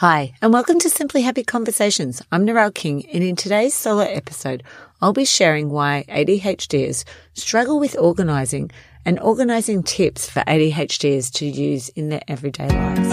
Hi, 0.00 0.34
and 0.40 0.52
welcome 0.52 0.78
to 0.78 0.90
Simply 0.90 1.22
Happy 1.22 1.42
Conversations. 1.42 2.22
I'm 2.30 2.46
Narelle 2.46 2.72
King, 2.72 3.04
and 3.06 3.24
in 3.24 3.34
today's 3.34 3.74
solo 3.74 4.04
episode, 4.04 4.62
I'll 5.02 5.12
be 5.12 5.24
sharing 5.24 5.70
why 5.70 6.04
ADHDers 6.08 7.02
struggle 7.34 7.80
with 7.80 7.98
organizing 7.98 8.70
and 9.04 9.18
organizing 9.18 9.82
tips 9.82 10.30
for 10.30 10.38
ADHDers 10.42 11.32
to 11.32 11.46
use 11.46 11.88
in 11.88 12.10
their 12.10 12.22
everyday 12.28 12.68
lives. 12.68 13.08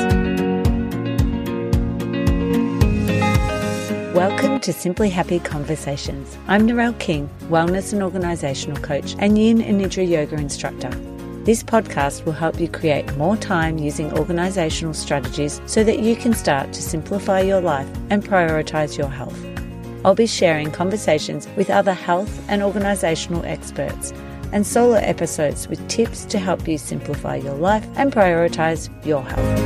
Welcome 4.13 4.59
to 4.59 4.71
Simply 4.71 5.09
Happy 5.09 5.39
Conversations. 5.39 6.37
I'm 6.47 6.67
Narelle 6.67 6.99
King, 6.99 7.31
wellness 7.45 7.93
and 7.93 8.03
organizational 8.03 8.79
coach 8.83 9.15
and 9.17 9.39
yin 9.39 9.59
and 9.59 9.81
nidra 9.81 10.07
yoga 10.07 10.35
instructor. 10.35 10.91
This 11.45 11.61
podcast 11.61 12.25
will 12.25 12.33
help 12.33 12.59
you 12.59 12.67
create 12.67 13.15
more 13.17 13.37
time 13.37 13.77
using 13.77 14.11
organizational 14.13 14.95
strategies 14.95 15.61
so 15.67 15.83
that 15.83 15.99
you 15.99 16.15
can 16.15 16.33
start 16.33 16.73
to 16.73 16.81
simplify 16.81 17.41
your 17.41 17.61
life 17.61 17.87
and 18.09 18.25
prioritize 18.25 18.97
your 18.97 19.09
health. 19.09 19.39
I'll 20.03 20.15
be 20.15 20.25
sharing 20.25 20.71
conversations 20.71 21.47
with 21.55 21.69
other 21.69 21.93
health 21.93 22.43
and 22.47 22.63
organizational 22.63 23.45
experts 23.45 24.11
and 24.53 24.65
solo 24.65 24.95
episodes 24.95 25.67
with 25.67 25.87
tips 25.87 26.25
to 26.25 26.39
help 26.39 26.67
you 26.67 26.79
simplify 26.79 27.35
your 27.35 27.53
life 27.53 27.87
and 27.95 28.11
prioritize 28.11 28.89
your 29.05 29.21
health. 29.21 29.59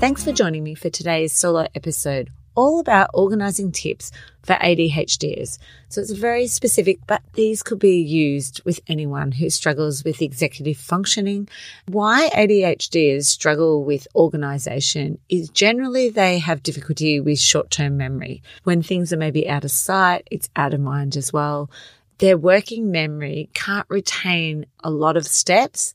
Thanks 0.00 0.24
for 0.24 0.32
joining 0.32 0.64
me 0.64 0.74
for 0.74 0.88
today's 0.88 1.34
solo 1.34 1.66
episode 1.74 2.30
all 2.56 2.80
about 2.80 3.10
organizing 3.14 3.70
tips 3.70 4.10
for 4.42 4.54
ADHDers. 4.54 5.58
So 5.88 6.00
it's 6.00 6.10
very 6.10 6.46
specific, 6.46 6.98
but 7.06 7.22
these 7.34 7.62
could 7.62 7.78
be 7.78 7.98
used 8.00 8.62
with 8.64 8.80
anyone 8.88 9.32
who 9.32 9.50
struggles 9.50 10.04
with 10.04 10.22
executive 10.22 10.76
functioning. 10.76 11.48
Why 11.86 12.30
ADHDers 12.34 13.24
struggle 13.26 13.84
with 13.84 14.08
organization 14.14 15.18
is 15.28 15.50
generally 15.50 16.10
they 16.10 16.38
have 16.38 16.62
difficulty 16.62 17.20
with 17.20 17.38
short 17.38 17.70
term 17.70 17.96
memory. 17.96 18.42
When 18.64 18.82
things 18.82 19.12
are 19.12 19.16
maybe 19.18 19.48
out 19.48 19.64
of 19.64 19.70
sight, 19.70 20.26
it's 20.30 20.48
out 20.56 20.74
of 20.74 20.80
mind 20.80 21.16
as 21.16 21.32
well. 21.32 21.70
Their 22.18 22.38
working 22.38 22.90
memory 22.90 23.50
can't 23.52 23.86
retain 23.90 24.64
a 24.82 24.90
lot 24.90 25.18
of 25.18 25.26
steps 25.26 25.92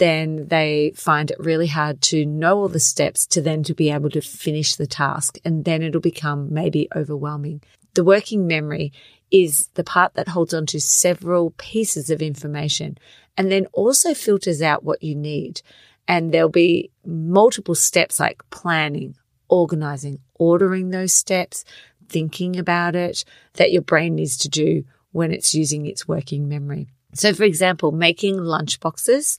then 0.00 0.48
they 0.48 0.92
find 0.96 1.30
it 1.30 1.38
really 1.38 1.66
hard 1.66 2.00
to 2.00 2.24
know 2.24 2.58
all 2.58 2.68
the 2.68 2.80
steps 2.80 3.26
to 3.26 3.42
then 3.42 3.62
to 3.64 3.74
be 3.74 3.90
able 3.90 4.08
to 4.10 4.22
finish 4.22 4.74
the 4.74 4.86
task. 4.86 5.38
And 5.44 5.66
then 5.66 5.82
it'll 5.82 6.00
become 6.00 6.52
maybe 6.52 6.88
overwhelming. 6.96 7.62
The 7.94 8.02
working 8.02 8.46
memory 8.46 8.92
is 9.30 9.68
the 9.74 9.84
part 9.84 10.14
that 10.14 10.28
holds 10.28 10.54
on 10.54 10.64
to 10.66 10.80
several 10.80 11.50
pieces 11.58 12.08
of 12.08 12.22
information 12.22 12.96
and 13.36 13.52
then 13.52 13.66
also 13.72 14.14
filters 14.14 14.62
out 14.62 14.84
what 14.84 15.02
you 15.02 15.14
need. 15.14 15.60
And 16.08 16.32
there'll 16.32 16.48
be 16.48 16.90
multiple 17.04 17.74
steps 17.74 18.18
like 18.18 18.42
planning, 18.48 19.16
organizing, 19.48 20.18
ordering 20.34 20.90
those 20.90 21.12
steps, 21.12 21.64
thinking 22.08 22.58
about 22.58 22.96
it 22.96 23.22
that 23.54 23.70
your 23.70 23.82
brain 23.82 24.14
needs 24.14 24.38
to 24.38 24.48
do 24.48 24.84
when 25.12 25.30
it's 25.30 25.54
using 25.54 25.84
its 25.84 26.08
working 26.08 26.48
memory. 26.48 26.88
So, 27.12 27.34
for 27.34 27.44
example, 27.44 27.92
making 27.92 28.38
lunch 28.38 28.80
boxes 28.80 29.36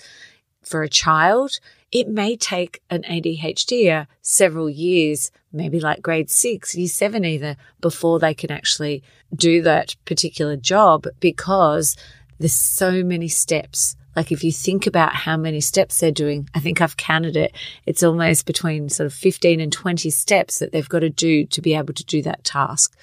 for 0.63 0.83
a 0.83 0.89
child, 0.89 1.59
it 1.91 2.07
may 2.07 2.37
take 2.37 2.81
an 2.89 3.03
ADHD 3.03 4.07
several 4.21 4.69
years, 4.69 5.31
maybe 5.51 5.79
like 5.79 6.01
grade 6.01 6.29
six, 6.29 6.75
year 6.75 6.87
seven 6.87 7.25
either, 7.25 7.57
before 7.81 8.19
they 8.19 8.33
can 8.33 8.51
actually 8.51 9.03
do 9.35 9.61
that 9.63 9.95
particular 10.05 10.55
job 10.55 11.07
because 11.19 11.97
there's 12.39 12.53
so 12.53 13.03
many 13.03 13.27
steps. 13.27 13.95
Like 14.15 14.31
if 14.31 14.43
you 14.43 14.51
think 14.51 14.87
about 14.87 15.13
how 15.13 15.37
many 15.37 15.61
steps 15.61 15.99
they're 15.99 16.11
doing, 16.11 16.49
I 16.53 16.59
think 16.59 16.81
I've 16.81 16.97
counted 16.97 17.37
it. 17.37 17.53
It's 17.85 18.03
almost 18.03 18.45
between 18.45 18.89
sort 18.89 19.07
of 19.07 19.13
15 19.13 19.59
and 19.59 19.71
20 19.71 20.09
steps 20.09 20.59
that 20.59 20.71
they've 20.71 20.87
got 20.87 20.99
to 20.99 21.09
do 21.09 21.45
to 21.45 21.61
be 21.61 21.75
able 21.75 21.93
to 21.93 22.05
do 22.05 22.21
that 22.23 22.43
task. 22.43 22.95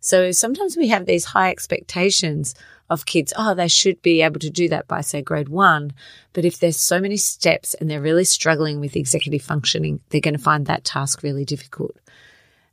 So 0.00 0.32
sometimes 0.32 0.76
we 0.76 0.88
have 0.88 1.06
these 1.06 1.26
high 1.26 1.50
expectations 1.50 2.54
of 2.90 3.06
kids, 3.06 3.32
oh, 3.38 3.54
they 3.54 3.68
should 3.68 4.02
be 4.02 4.20
able 4.20 4.40
to 4.40 4.50
do 4.50 4.68
that 4.68 4.88
by, 4.88 5.00
say, 5.00 5.22
grade 5.22 5.48
one. 5.48 5.92
But 6.32 6.44
if 6.44 6.58
there's 6.58 6.78
so 6.78 7.00
many 7.00 7.16
steps 7.16 7.72
and 7.74 7.88
they're 7.88 8.00
really 8.00 8.24
struggling 8.24 8.80
with 8.80 8.96
executive 8.96 9.42
functioning, 9.42 10.00
they're 10.10 10.20
going 10.20 10.36
to 10.36 10.42
find 10.42 10.66
that 10.66 10.84
task 10.84 11.22
really 11.22 11.44
difficult. 11.44 11.96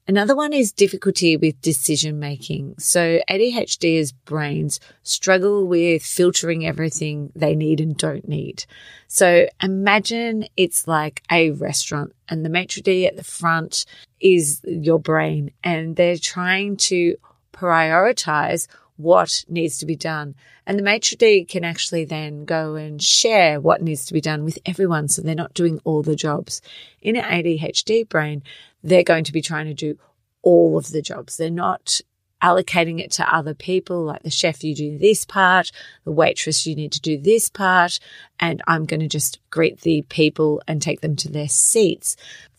Another 0.10 0.38
one 0.38 0.54
is 0.54 0.72
difficulty 0.72 1.36
with 1.36 1.62
decision 1.62 2.18
making. 2.18 2.76
So 2.80 3.20
ADHDers 3.30 4.14
brains 4.24 4.80
struggle 5.04 5.68
with 5.68 6.02
filtering 6.02 6.66
everything 6.66 7.32
they 7.36 7.56
need 7.56 7.82
and 7.82 7.98
don't 7.98 8.28
need. 8.28 8.64
So 9.10 9.48
imagine 9.62 10.48
it's 10.56 10.88
like 10.88 11.24
a 11.30 11.52
restaurant 11.52 12.16
and 12.30 12.46
the 12.46 12.50
maitre 12.50 12.82
d' 12.82 13.06
at 13.06 13.18
the 13.18 13.24
front 13.24 13.86
is 14.22 14.62
your 14.64 15.00
brain 15.00 15.52
and 15.62 15.98
they're 15.98 16.18
trying 16.18 16.78
to 16.78 17.18
prioritize 17.52 18.68
what 18.98 19.46
needs 19.48 19.78
to 19.78 19.86
be 19.86 19.96
done. 19.96 20.36
And 20.66 20.78
the 20.78 20.84
maitre 20.84 21.18
d' 21.18 21.48
can 21.48 21.64
actually 21.64 22.06
then 22.06 22.46
go 22.46 22.76
and 22.76 23.02
share 23.02 23.62
what 23.62 23.82
needs 23.82 24.06
to 24.06 24.14
be 24.14 24.22
done 24.22 24.44
with 24.44 24.60
everyone. 24.66 25.08
So 25.08 25.22
they're 25.22 25.36
not 25.36 25.54
doing 25.54 25.80
all 25.84 26.04
the 26.04 26.16
jobs. 26.16 26.62
In 27.02 27.16
an 27.16 27.24
ADHD 27.24 28.10
brain, 28.10 28.44
they're 28.84 29.04
going 29.04 29.24
to 29.24 29.34
be 29.34 29.42
trying 29.42 29.68
to 29.68 29.74
do 29.74 29.98
all 30.42 30.78
of 30.78 30.92
the 30.92 31.02
jobs. 31.02 31.38
They're 31.38 31.50
not 31.50 32.02
allocating 32.42 33.00
it 33.00 33.12
to 33.12 33.36
other 33.36 33.54
people, 33.54 34.04
like 34.04 34.24
the 34.24 34.30
chef, 34.30 34.64
you 34.64 34.76
do 34.76 34.98
this 34.98 35.26
part, 35.26 35.72
the 36.04 36.12
waitress, 36.12 36.68
you 36.68 36.76
need 36.76 36.92
to 36.92 37.02
do 37.02 37.18
this 37.18 37.50
part, 37.50 38.00
and 38.40 38.62
I'm 38.68 38.86
going 38.86 39.00
to 39.00 39.08
just 39.08 39.40
greet 39.50 39.82
the 39.82 40.04
people 40.04 40.62
and 40.68 40.82
take 40.82 41.02
them 41.02 41.16
to 41.18 41.32
their 41.32 41.48
seats. 41.48 42.16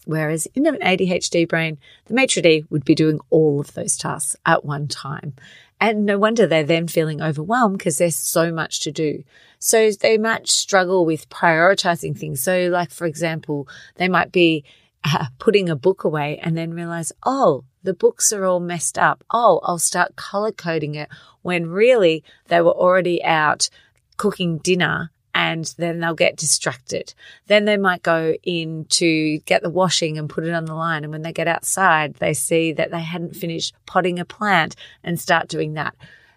Whereas 0.08 0.48
in 0.54 0.66
an 0.66 0.78
ADHD 0.78 1.46
brain, 1.46 1.76
the 2.06 2.14
maitre 2.14 2.40
d' 2.40 2.64
would 2.70 2.82
be 2.82 2.94
doing 2.94 3.20
all 3.28 3.60
of 3.60 3.74
those 3.74 3.94
tasks 3.98 4.36
at 4.46 4.64
one 4.64 4.88
time. 4.88 5.34
And 5.82 6.06
no 6.06 6.18
wonder 6.18 6.46
they're 6.46 6.64
then 6.64 6.88
feeling 6.88 7.20
overwhelmed 7.20 7.76
because 7.76 7.98
there's 7.98 8.16
so 8.16 8.50
much 8.50 8.80
to 8.80 8.90
do. 8.90 9.22
So 9.58 9.90
they 9.90 10.16
might 10.16 10.48
struggle 10.48 11.04
with 11.04 11.28
prioritizing 11.28 12.18
things. 12.18 12.42
So, 12.42 12.70
like, 12.72 12.90
for 12.90 13.06
example, 13.06 13.68
they 13.96 14.08
might 14.08 14.32
be 14.32 14.64
uh, 15.04 15.26
putting 15.38 15.68
a 15.68 15.76
book 15.76 16.04
away 16.04 16.38
and 16.42 16.56
then 16.56 16.72
realize, 16.72 17.12
oh, 17.26 17.64
the 17.82 17.92
books 17.92 18.32
are 18.32 18.46
all 18.46 18.60
messed 18.60 18.96
up. 18.96 19.22
Oh, 19.30 19.60
I'll 19.62 19.78
start 19.78 20.16
color 20.16 20.52
coding 20.52 20.94
it 20.94 21.10
when 21.42 21.68
really 21.68 22.24
they 22.46 22.62
were 22.62 22.72
already 22.72 23.22
out 23.22 23.68
cooking 24.16 24.56
dinner 24.56 25.10
and 25.38 25.72
then 25.78 26.00
they'll 26.00 26.14
get 26.14 26.36
distracted. 26.36 27.14
Then 27.46 27.64
they 27.64 27.76
might 27.76 28.02
go 28.02 28.34
in 28.42 28.86
to 28.86 29.38
get 29.46 29.62
the 29.62 29.70
washing 29.70 30.18
and 30.18 30.28
put 30.28 30.44
it 30.44 30.52
on 30.52 30.64
the 30.64 30.74
line. 30.74 31.04
And 31.04 31.12
when 31.12 31.22
they 31.22 31.32
get 31.32 31.46
outside, 31.46 32.14
they 32.14 32.34
see 32.34 32.72
that 32.72 32.90
they 32.90 33.02
hadn't 33.02 33.36
finished 33.36 33.72
potting 33.86 34.18
a 34.18 34.24
plant 34.24 34.74
and 35.04 35.20
start 35.20 35.46
doing 35.46 35.74
that. 35.74 35.94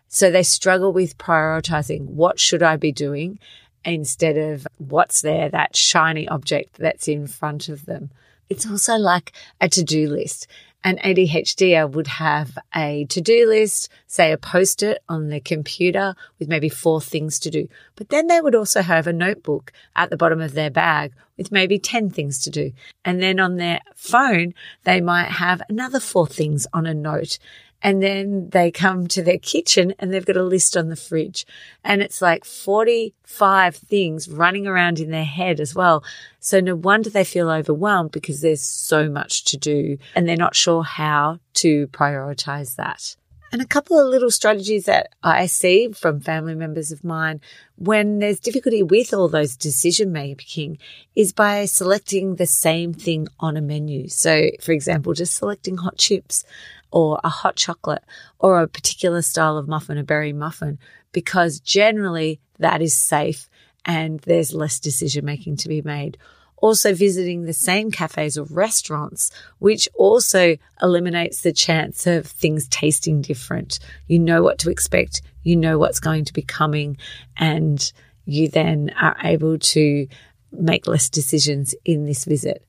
So 0.08 0.30
they 0.30 0.44
struggle 0.44 0.94
with 0.94 1.18
prioritizing 1.18 2.02
what 2.10 2.40
should 2.40 2.62
I 2.62 2.76
be 2.76 2.92
doing 2.92 3.40
instead 3.86 4.38
of 4.38 4.68
what's 4.78 5.22
there, 5.22 5.50
that 5.50 5.76
shiny 5.76 6.28
object 6.28 6.78
that's 6.78 7.08
in 7.08 7.28
front 7.28 7.70
of 7.70 7.86
them. 7.86 8.12
It's 8.50 8.70
also 8.70 8.96
like 8.96 9.32
a 9.60 9.70
to 9.70 9.84
do 9.84 10.10
list. 10.10 10.48
An 10.84 10.98
ADHDer 10.98 11.92
would 11.92 12.08
have 12.08 12.58
a 12.76 13.06
to-do 13.06 13.48
list, 13.48 13.88
say 14.08 14.32
a 14.32 14.38
post-it 14.38 15.04
on 15.08 15.30
their 15.30 15.40
computer 15.40 16.16
with 16.40 16.50
maybe 16.50 16.70
four 16.70 17.00
things 17.00 17.38
to 17.40 17.52
do. 17.52 17.70
But 17.96 18.10
then 18.10 18.26
they 18.28 18.42
would 18.42 18.56
also 18.56 18.82
have 18.82 19.06
a 19.06 19.14
notebook 19.14 19.72
at 19.96 20.10
the 20.10 20.18
bottom 20.18 20.42
of 20.42 20.54
their 20.54 20.72
bag 20.72 21.14
with 21.38 21.52
maybe 21.52 21.78
10 21.78 22.10
things 22.10 22.42
to 22.42 22.50
do. 22.50 22.72
And 23.06 23.22
then 23.22 23.40
on 23.40 23.58
their 23.58 23.82
phone, 23.96 24.56
they 24.84 25.02
might 25.02 25.30
have 25.30 25.62
another 25.70 26.00
four 26.00 26.26
things 26.26 26.66
on 26.74 26.88
a 26.88 26.96
note. 26.96 27.38
And 27.84 28.02
then 28.02 28.50
they 28.50 28.72
come 28.72 29.08
to 29.08 29.24
their 29.24 29.38
kitchen 29.38 29.94
and 29.98 30.14
they've 30.14 30.26
got 30.26 30.38
a 30.38 30.44
list 30.44 30.78
on 30.78 30.90
the 30.90 30.96
fridge. 30.96 31.46
And 31.84 32.02
it's 32.02 32.22
like 32.22 32.46
45 32.46 33.76
things 33.76 34.30
running 34.30 34.68
around 34.68 35.00
in 35.00 35.12
their 35.12 35.26
head 35.26 35.60
as 35.60 35.74
well. 35.74 36.04
So 36.40 36.60
no 36.60 36.76
wonder 36.76 37.10
they 37.10 37.24
feel 37.24 37.50
overwhelmed 37.50 38.12
because 38.12 38.42
there's 38.42 38.62
so 38.62 39.10
much 39.10 39.46
to 39.46 39.58
do 39.58 39.98
and 40.16 40.28
they're 40.28 40.36
not 40.36 40.56
sure 40.56 40.84
how 40.84 41.40
to 41.56 41.88
prioritize 41.88 42.76
that. 42.76 43.16
And 43.52 43.62
a 43.62 43.68
couple 43.68 44.00
of 44.00 44.08
little 44.08 44.32
strategies 44.32 44.86
that 44.86 45.10
I 45.22 45.46
see 45.46 45.92
from 45.92 46.22
family 46.22 46.56
members 46.56 46.94
of 46.94 47.04
mine 47.04 47.42
when 47.76 48.20
there's 48.20 48.40
difficulty 48.40 48.82
with 48.82 49.14
all 49.14 49.28
those 49.28 49.58
decision 49.58 50.14
making 50.14 50.78
is 51.16 51.34
by 51.34 51.66
selecting 51.66 52.36
the 52.36 52.46
same 52.46 52.94
thing 52.94 53.28
on 53.42 53.58
a 53.58 53.62
menu. 53.62 54.08
So, 54.08 54.52
for 54.62 54.72
example, 54.72 55.14
just 55.14 55.36
selecting 55.36 55.78
hot 55.78 55.98
chips 55.98 56.46
or 56.92 57.20
a 57.26 57.30
hot 57.30 57.58
chocolate 57.58 58.04
or 58.40 58.62
a 58.62 58.70
particular 58.70 59.22
style 59.22 59.58
of 59.58 59.68
muffin, 59.68 59.98
a 59.98 60.04
berry 60.04 60.32
muffin, 60.32 60.80
because 61.12 61.60
generally 61.60 62.40
that 62.58 62.82
is 62.82 62.94
safe 62.94 63.50
and 63.84 64.22
there's 64.22 64.54
less 64.54 64.80
decision 64.80 65.26
making 65.26 65.58
to 65.58 65.68
be 65.68 65.82
made. 65.82 66.18
Also 66.62 66.94
visiting 66.94 67.44
the 67.44 67.54
same 67.54 67.92
cafes 67.92 68.38
or 68.38 68.46
restaurants, 68.46 69.32
which 69.60 69.90
also 69.96 70.58
eliminates 70.82 71.42
the 71.42 71.52
chance 71.52 72.08
of 72.08 72.26
things 72.26 72.68
tasting 72.70 73.22
different. 73.22 73.80
You 74.08 74.20
know 74.20 74.42
what 74.42 74.60
to 74.60 74.70
expect. 74.70 75.22
You 75.44 75.56
know 75.58 75.78
what's 75.78 76.00
going 76.00 76.26
to 76.26 76.34
be 76.34 76.44
coming 76.44 76.98
and 77.36 77.92
you 78.26 78.48
then 78.48 78.92
are 79.00 79.18
able 79.24 79.58
to 79.58 80.08
make 80.52 80.88
less 80.88 81.10
decisions 81.10 81.76
in 81.84 82.06
this 82.06 82.26
visit. 82.26 82.66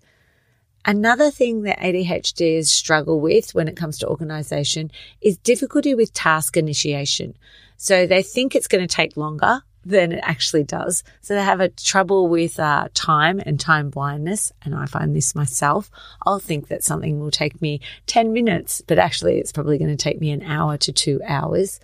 Another 0.85 1.31
thing 1.31 1.63
that 1.63 1.79
ADHDers 1.79 2.67
struggle 2.67 3.21
with 3.21 3.55
when 3.55 3.69
it 3.69 3.77
comes 3.77 3.99
to 3.99 4.09
organization 4.09 4.91
is 5.21 5.37
difficulty 5.37 5.95
with 5.95 6.13
task 6.13 6.57
initiation. 6.57 7.37
So 7.77 8.07
they 8.07 8.23
think 8.23 8.55
it's 8.55 8.67
going 8.67 8.87
to 8.87 8.93
take 8.93 9.17
longer 9.17 9.63
than 9.85 10.13
it 10.13 10.21
actually 10.23 10.65
does. 10.65 11.03
So 11.21 11.35
they 11.35 11.43
have 11.43 11.61
a 11.61 11.69
trouble 11.69 12.29
with 12.29 12.59
uh, 12.59 12.89
time 12.95 13.41
and 13.45 13.59
time 13.59 13.91
blindness. 13.91 14.53
And 14.63 14.75
I 14.75 14.87
find 14.87 15.15
this 15.15 15.35
myself. 15.35 15.91
I'll 16.25 16.39
think 16.39 16.69
that 16.69 16.85
something 16.85 17.21
will 17.21 17.31
take 17.31 17.61
me 17.61 17.81
10 18.07 18.33
minutes, 18.33 18.83
but 18.87 18.99
actually 18.99 19.39
it's 19.39 19.53
probably 19.53 19.79
going 19.79 19.91
to 19.91 19.97
take 19.97 20.21
me 20.21 20.31
an 20.31 20.43
hour 20.43 20.77
to 20.79 20.93
two 20.93 21.21
hours. 21.27 21.81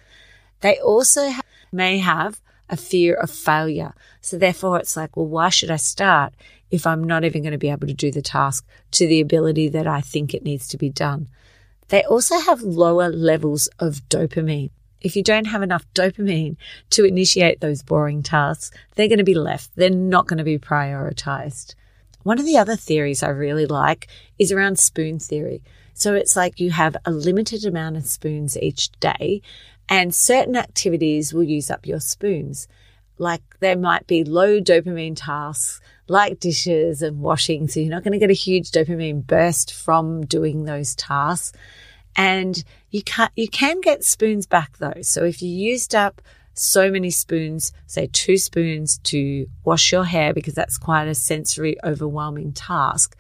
They 0.61 0.79
also 0.79 1.31
ha- 1.31 1.43
may 1.73 1.99
have 1.99 2.41
a 2.71 2.77
fear 2.77 3.15
of 3.15 3.31
failure. 3.31 3.95
So 4.21 4.39
therefore 4.39 4.79
it's 4.79 4.97
like, 4.97 5.17
well, 5.17 5.27
why 5.27 5.49
should 5.49 5.71
I 5.71 5.77
start 5.77 6.35
if 6.71 6.87
I'm 6.87 7.05
not 7.05 7.25
even 7.25 7.43
going 7.43 7.53
to 7.53 7.59
be 7.59 7.71
able 7.71 7.87
to 7.87 7.95
do 7.95 8.11
the 8.11 8.23
task 8.23 8.67
to 8.93 9.07
the 9.07 9.21
ability 9.21 9.69
that 9.71 9.87
I 9.87 10.01
think 10.01 10.35
it 10.35 10.45
needs 10.45 10.69
to 10.69 10.77
be 10.77 10.91
done? 10.91 11.29
They 11.89 12.05
also 12.05 12.39
have 12.39 12.61
lower 12.61 13.09
levels 13.09 13.69
of 13.79 14.07
dopamine. 14.11 14.71
If 15.01 15.17
you 15.17 15.23
don't 15.23 15.47
have 15.47 15.63
enough 15.63 15.87
dopamine 15.95 16.57
to 16.91 17.05
initiate 17.05 17.61
those 17.61 17.83
boring 17.83 18.23
tasks, 18.23 18.71
they're 18.95 19.09
going 19.09 19.19
to 19.19 19.25
be 19.25 19.35
left. 19.35 19.71
They're 19.77 19.91
not 19.91 20.27
going 20.27 20.39
to 20.39 20.45
be 20.45 20.59
prioritized. 20.59 21.75
One 22.23 22.39
of 22.39 22.47
the 22.47 22.59
other 22.59 22.77
theories 22.77 23.23
I 23.23 23.29
really 23.29 23.67
like 23.67 24.09
is 24.39 24.53
around 24.53 24.79
spoon 24.79 25.19
theory. 25.19 25.63
So 25.95 26.15
it's 26.15 26.37
like 26.37 26.61
you 26.61 26.71
have 26.71 26.97
a 27.05 27.11
limited 27.11 27.65
amount 27.65 27.97
of 27.97 28.07
spoons 28.07 28.57
each 28.59 28.91
day 29.01 29.43
and 29.89 30.15
certain 30.15 30.57
activities 30.57 31.33
will 31.33 31.45
use 31.45 31.71
up 31.71 31.87
your 31.87 32.01
spoons. 32.01 32.69
Like 33.19 33.43
there 33.61 33.77
might 33.77 34.07
be 34.07 34.25
low 34.25 34.61
dopamine 34.61 35.17
tasks 35.17 35.81
like 36.07 36.41
dishes 36.41 37.03
and 37.03 37.21
washing. 37.21 37.69
So 37.69 37.81
you're 37.81 37.91
not 37.91 38.05
going 38.05 38.13
to 38.13 38.19
get 38.19 38.31
a 38.31 38.35
huge 38.35 38.71
dopamine 38.71 39.27
burst 39.27 39.73
from 39.73 40.25
doing 40.27 40.65
those 40.65 40.95
tasks. 40.95 41.57
And 42.17 42.63
you 42.91 43.03
can 43.03 43.29
you 43.37 43.49
can 43.49 43.81
get 43.81 44.05
spoons 44.05 44.47
back 44.47 44.79
though. 44.79 45.03
So 45.03 45.25
if 45.25 45.43
you 45.43 45.51
used 45.51 45.95
up 45.95 46.23
so 46.55 46.91
many 46.91 47.11
spoons, 47.11 47.73
say 47.87 48.09
two 48.13 48.37
spoons 48.37 48.99
to 48.99 49.47
wash 49.65 49.93
your 49.93 50.05
hair 50.05 50.35
because 50.35 50.55
that's 50.55 50.79
quite 50.79 51.07
a 51.07 51.15
sensory 51.15 51.77
overwhelming 51.85 52.53
task, 52.53 53.17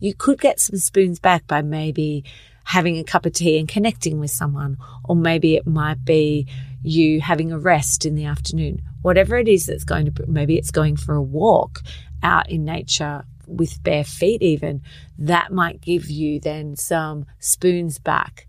you 0.00 0.14
could 0.14 0.40
get 0.40 0.58
some 0.58 0.78
spoons 0.78 1.20
back 1.20 1.46
by 1.46 1.62
maybe 1.62 2.24
having 2.64 2.98
a 2.98 3.04
cup 3.04 3.26
of 3.26 3.32
tea 3.32 3.58
and 3.58 3.68
connecting 3.68 4.18
with 4.18 4.30
someone, 4.30 4.76
or 5.04 5.16
maybe 5.16 5.54
it 5.56 5.66
might 5.66 6.04
be 6.04 6.46
you 6.82 7.20
having 7.20 7.52
a 7.52 7.58
rest 7.58 8.06
in 8.06 8.14
the 8.14 8.24
afternoon. 8.24 8.80
Whatever 9.02 9.36
it 9.36 9.48
is 9.48 9.66
that's 9.66 9.84
going 9.84 10.12
to, 10.12 10.24
maybe 10.26 10.56
it's 10.56 10.70
going 10.70 10.96
for 10.96 11.14
a 11.14 11.22
walk 11.22 11.80
out 12.22 12.50
in 12.50 12.64
nature 12.64 13.24
with 13.46 13.82
bare 13.82 14.04
feet, 14.04 14.42
even, 14.42 14.82
that 15.18 15.52
might 15.52 15.80
give 15.80 16.08
you 16.08 16.38
then 16.38 16.76
some 16.76 17.26
spoons 17.38 17.98
back. 17.98 18.46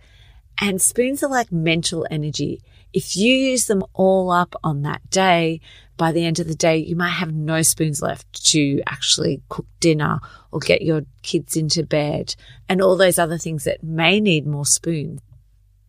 And 0.62 0.80
spoons 0.80 1.24
are 1.24 1.30
like 1.30 1.52
mental 1.52 2.06
energy. 2.12 2.62
If 2.94 3.18
you 3.18 3.34
use 3.34 3.66
them 3.66 3.84
all 3.94 4.30
up 4.30 4.56
on 4.64 4.84
that 4.84 5.10
day, 5.10 5.60
by 5.98 6.12
the 6.12 6.24
end 6.24 6.40
of 6.40 6.48
the 6.48 6.56
day, 6.56 6.78
you 6.78 6.96
might 6.96 7.10
have 7.10 7.34
no 7.34 7.64
spoons 7.64 8.02
left 8.02 8.46
to 8.52 8.82
actually 8.88 9.42
cook 9.50 9.66
dinner 9.80 10.20
or 10.52 10.60
get 10.60 10.84
your 10.84 11.02
kids 11.24 11.58
into 11.58 11.84
bed 11.84 12.36
and 12.70 12.82
all 12.82 12.96
those 12.96 13.18
other 13.18 13.38
things 13.38 13.64
that 13.64 13.84
may 13.84 14.20
need 14.20 14.46
more 14.46 14.66
spoons. 14.66 15.20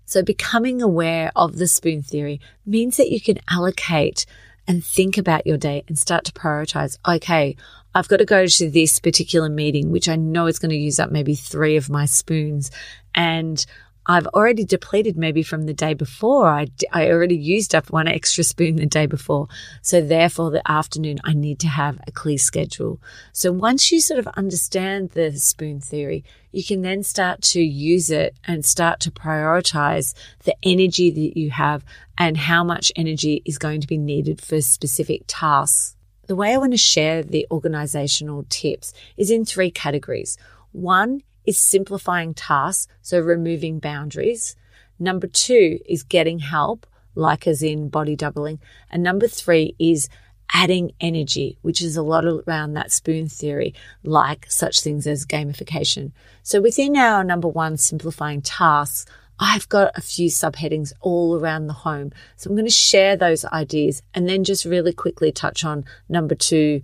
So 0.07 0.23
becoming 0.23 0.83
aware 0.83 1.33
of 1.37 1.57
the 1.57 1.67
spoon 1.67 2.03
theory 2.03 2.41
means 2.67 2.97
that 2.97 3.11
you 3.11 3.21
can 3.21 3.39
allocate 3.51 4.27
and 4.67 4.85
think 4.85 5.19
about 5.19 5.47
your 5.47 5.57
day 5.57 5.85
and 5.89 5.99
start 5.99 6.25
to 6.25 6.33
prioritize. 6.33 6.99
Okay, 7.07 7.57
I've 7.95 8.09
got 8.09 8.19
to 8.19 8.25
go 8.25 8.47
to 8.47 8.71
this 8.71 9.01
particular 9.01 9.49
meeting, 9.49 9.91
which 9.91 10.09
I 10.09 10.17
know 10.17 10.47
is 10.47 10.59
going 10.59 10.71
to 10.71 10.77
use 10.77 11.01
up 11.01 11.11
maybe 11.11 11.35
three 11.35 11.77
of 11.77 11.91
my 11.91 12.05
spoons. 12.05 12.71
And 13.15 13.65
I've 14.07 14.27
already 14.29 14.65
depleted 14.65 15.17
maybe 15.17 15.43
from 15.43 15.67
the 15.67 15.75
day 15.75 15.95
before. 15.95 16.49
I, 16.49 16.67
I 16.93 17.11
already 17.11 17.37
used 17.37 17.75
up 17.75 17.91
one 17.91 18.09
extra 18.09 18.43
spoon 18.43 18.77
the 18.77 18.87
day 18.87 19.07
before. 19.07 19.49
So 19.81 20.01
therefore 20.01 20.51
the 20.51 20.69
afternoon, 20.71 21.19
I 21.25 21.35
need 21.35 21.61
to 21.61 21.69
have 21.69 22.01
a 22.07 22.13
clear 22.13 22.39
schedule. 22.39 23.01
So 23.33 23.53
once 23.53 23.93
you 23.93 24.01
sort 24.01 24.19
of 24.19 24.27
understand 24.29 25.11
the 25.11 25.33
spoon 25.37 25.81
theory, 25.81 26.25
you 26.51 26.65
can 26.65 26.83
then 26.83 27.03
start 27.03 27.43
to 27.43 27.61
use 27.63 28.11
it 28.11 28.37
and 28.45 28.65
start 28.65 29.01
to 29.01 29.11
prioritize 29.11 30.15
the 30.45 30.57
energy 30.63 31.11
that 31.11 31.39
you 31.39 31.51
have 31.51 31.85
and 32.19 32.37
how 32.37 32.65
much 32.65 32.93
energy 32.97 33.43
is 33.45 33.59
going 33.59 33.81
to 33.81 33.87
be 33.87 33.99
needed 33.99 34.41
for 34.41 34.61
specific 34.61 35.23
tasks 35.27 35.97
the 36.29 36.37
way 36.37 36.55
I 36.55 36.57
want 36.57 36.73
to 36.73 36.79
share 36.79 37.23
the 37.23 37.47
organizational 37.51 38.47
tips 38.49 38.95
is 39.17 39.31
in 39.31 39.45
three 39.45 39.71
categories. 39.71 40.39
One 40.71 41.23
is 41.45 41.59
simplifying 41.59 42.35
tasks, 42.35 42.89
so 43.01 43.19
removing 43.19 43.79
boundaries. 43.79 44.57
Number 44.99 45.27
two 45.27 45.81
is 45.87 46.03
getting 46.03 46.39
help, 46.39 46.87
like 47.15 47.47
as 47.47 47.63
in 47.63 47.89
body 47.89 48.17
doubling. 48.17 48.61
And 48.91 49.03
number 49.03 49.29
three 49.29 49.75
is 49.79 50.09
adding 50.55 50.93
energy, 51.01 51.59
which 51.63 51.81
is 51.83 51.97
a 51.97 52.03
lot 52.03 52.25
around 52.25 52.75
that 52.75 52.93
spoon 52.93 53.29
theory, 53.29 53.75
like 54.03 54.47
such 54.51 54.81
things 54.81 55.07
as 55.07 55.27
gamification. 55.27 56.13
So 56.43 56.61
within 56.61 56.97
our 56.97 57.25
number 57.25 57.49
one, 57.49 57.77
simplifying 57.79 58.43
tasks, 58.43 59.11
I've 59.39 59.69
got 59.69 59.97
a 59.97 60.01
few 60.01 60.29
subheadings 60.29 60.93
all 61.01 61.37
around 61.37 61.67
the 61.67 61.73
home. 61.73 62.13
So 62.37 62.49
I'm 62.49 62.55
going 62.55 62.67
to 62.67 62.71
share 62.71 63.17
those 63.17 63.45
ideas 63.47 64.03
and 64.15 64.29
then 64.29 64.45
just 64.45 64.65
really 64.65 64.93
quickly 64.93 65.33
touch 65.33 65.65
on 65.65 65.85
number 66.09 66.35
two, 66.35 66.83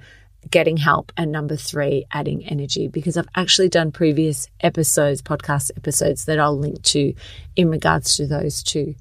getting 0.50 0.76
help, 0.76 1.12
and 1.16 1.30
number 1.32 1.56
three, 1.56 2.06
adding 2.10 2.44
energy, 2.46 2.88
because 2.88 3.16
I've 3.16 3.28
actually 3.34 3.68
done 3.68 3.92
previous 3.92 4.48
episodes, 4.60 5.22
podcast 5.22 5.70
episodes 5.76 6.24
that 6.26 6.38
I'll 6.38 6.58
link 6.58 6.82
to 6.82 7.14
in 7.56 7.70
regards 7.70 8.16
to 8.16 8.26
those 8.26 8.62
two. 8.62 8.94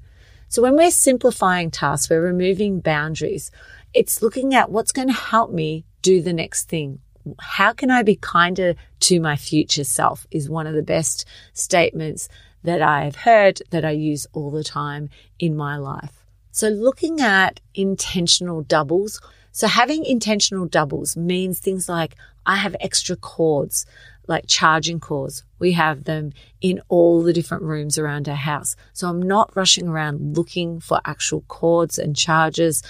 So 0.48 0.62
when 0.62 0.76
we're 0.76 0.90
simplifying 0.90 1.70
tasks, 1.70 2.08
we're 2.08 2.22
removing 2.22 2.80
boundaries. 2.80 3.50
It's 3.92 4.22
looking 4.22 4.54
at 4.54 4.70
what's 4.70 4.92
going 4.92 5.08
to 5.08 5.14
help 5.14 5.50
me 5.50 5.84
do 6.02 6.22
the 6.22 6.32
next 6.32 6.68
thing. 6.68 7.00
How 7.38 7.72
can 7.72 7.90
I 7.90 8.02
be 8.02 8.16
kinder 8.16 8.74
to 9.00 9.20
my 9.20 9.36
future 9.36 9.84
self 9.84 10.26
is 10.30 10.48
one 10.48 10.66
of 10.66 10.74
the 10.74 10.82
best 10.82 11.26
statements 11.52 12.28
that 12.64 12.82
I've 12.82 13.16
heard 13.16 13.60
that 13.70 13.84
I 13.84 13.90
use 13.90 14.26
all 14.32 14.50
the 14.50 14.64
time 14.64 15.10
in 15.38 15.56
my 15.56 15.76
life. 15.76 16.24
So 16.50 16.68
looking 16.68 17.20
at 17.20 17.60
intentional 17.74 18.62
doubles. 18.62 19.20
So 19.58 19.66
having 19.66 20.04
intentional 20.04 20.66
doubles 20.66 21.16
means 21.16 21.58
things 21.58 21.88
like 21.88 22.14
I 22.46 22.54
have 22.54 22.76
extra 22.78 23.16
cords, 23.16 23.86
like 24.28 24.44
charging 24.46 25.00
cords. 25.00 25.42
We 25.58 25.72
have 25.72 26.04
them 26.04 26.32
in 26.60 26.80
all 26.88 27.24
the 27.24 27.32
different 27.32 27.64
rooms 27.64 27.98
around 27.98 28.28
our 28.28 28.36
house. 28.36 28.76
So 28.92 29.08
I'm 29.08 29.20
not 29.20 29.56
rushing 29.56 29.88
around 29.88 30.36
looking 30.36 30.78
for 30.78 31.00
actual 31.04 31.40
cords 31.48 31.98
and 31.98 32.14
chargers. 32.14 32.84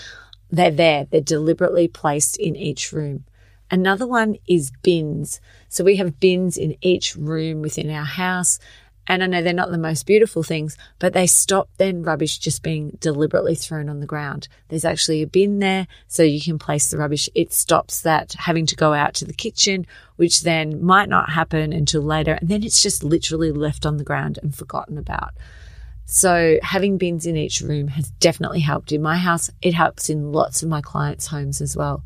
They're 0.50 0.70
there. 0.70 1.06
They're 1.06 1.22
deliberately 1.22 1.88
placed 1.88 2.36
in 2.36 2.54
each 2.54 2.92
room. 2.92 3.24
Another 3.70 4.06
one 4.06 4.36
is 4.46 4.70
bins. 4.82 5.40
So 5.70 5.84
we 5.84 5.96
have 5.96 6.20
bins 6.20 6.58
in 6.58 6.76
each 6.82 7.16
room 7.16 7.62
within 7.62 7.90
our 7.90 8.04
house 8.04 8.58
and 9.08 9.24
I 9.24 9.26
know 9.26 9.42
they're 9.42 9.54
not 9.54 9.70
the 9.70 9.78
most 9.78 10.06
beautiful 10.06 10.42
things, 10.42 10.76
but 10.98 11.14
they 11.14 11.26
stop 11.26 11.70
then 11.78 12.02
rubbish 12.02 12.38
just 12.38 12.62
being 12.62 12.96
deliberately 13.00 13.54
thrown 13.54 13.88
on 13.88 14.00
the 14.00 14.06
ground. 14.06 14.48
There's 14.68 14.84
actually 14.84 15.22
a 15.22 15.26
bin 15.26 15.58
there 15.60 15.86
so 16.06 16.22
you 16.22 16.40
can 16.40 16.58
place 16.58 16.90
the 16.90 16.98
rubbish. 16.98 17.28
It 17.34 17.52
stops 17.52 18.02
that 18.02 18.34
having 18.34 18.66
to 18.66 18.76
go 18.76 18.92
out 18.92 19.14
to 19.14 19.24
the 19.24 19.32
kitchen, 19.32 19.86
which 20.16 20.42
then 20.42 20.84
might 20.84 21.08
not 21.08 21.30
happen 21.30 21.72
until 21.72 22.02
later. 22.02 22.34
And 22.34 22.50
then 22.50 22.62
it's 22.62 22.82
just 22.82 23.02
literally 23.02 23.50
left 23.50 23.86
on 23.86 23.96
the 23.96 24.04
ground 24.04 24.38
and 24.42 24.54
forgotten 24.54 24.98
about. 24.98 25.32
So 26.04 26.58
having 26.62 26.98
bins 26.98 27.26
in 27.26 27.36
each 27.36 27.62
room 27.62 27.88
has 27.88 28.10
definitely 28.12 28.60
helped 28.60 28.92
in 28.92 29.00
my 29.02 29.16
house. 29.16 29.50
It 29.62 29.72
helps 29.74 30.10
in 30.10 30.32
lots 30.32 30.62
of 30.62 30.68
my 30.68 30.82
clients' 30.82 31.26
homes 31.26 31.60
as 31.62 31.76
well 31.76 32.04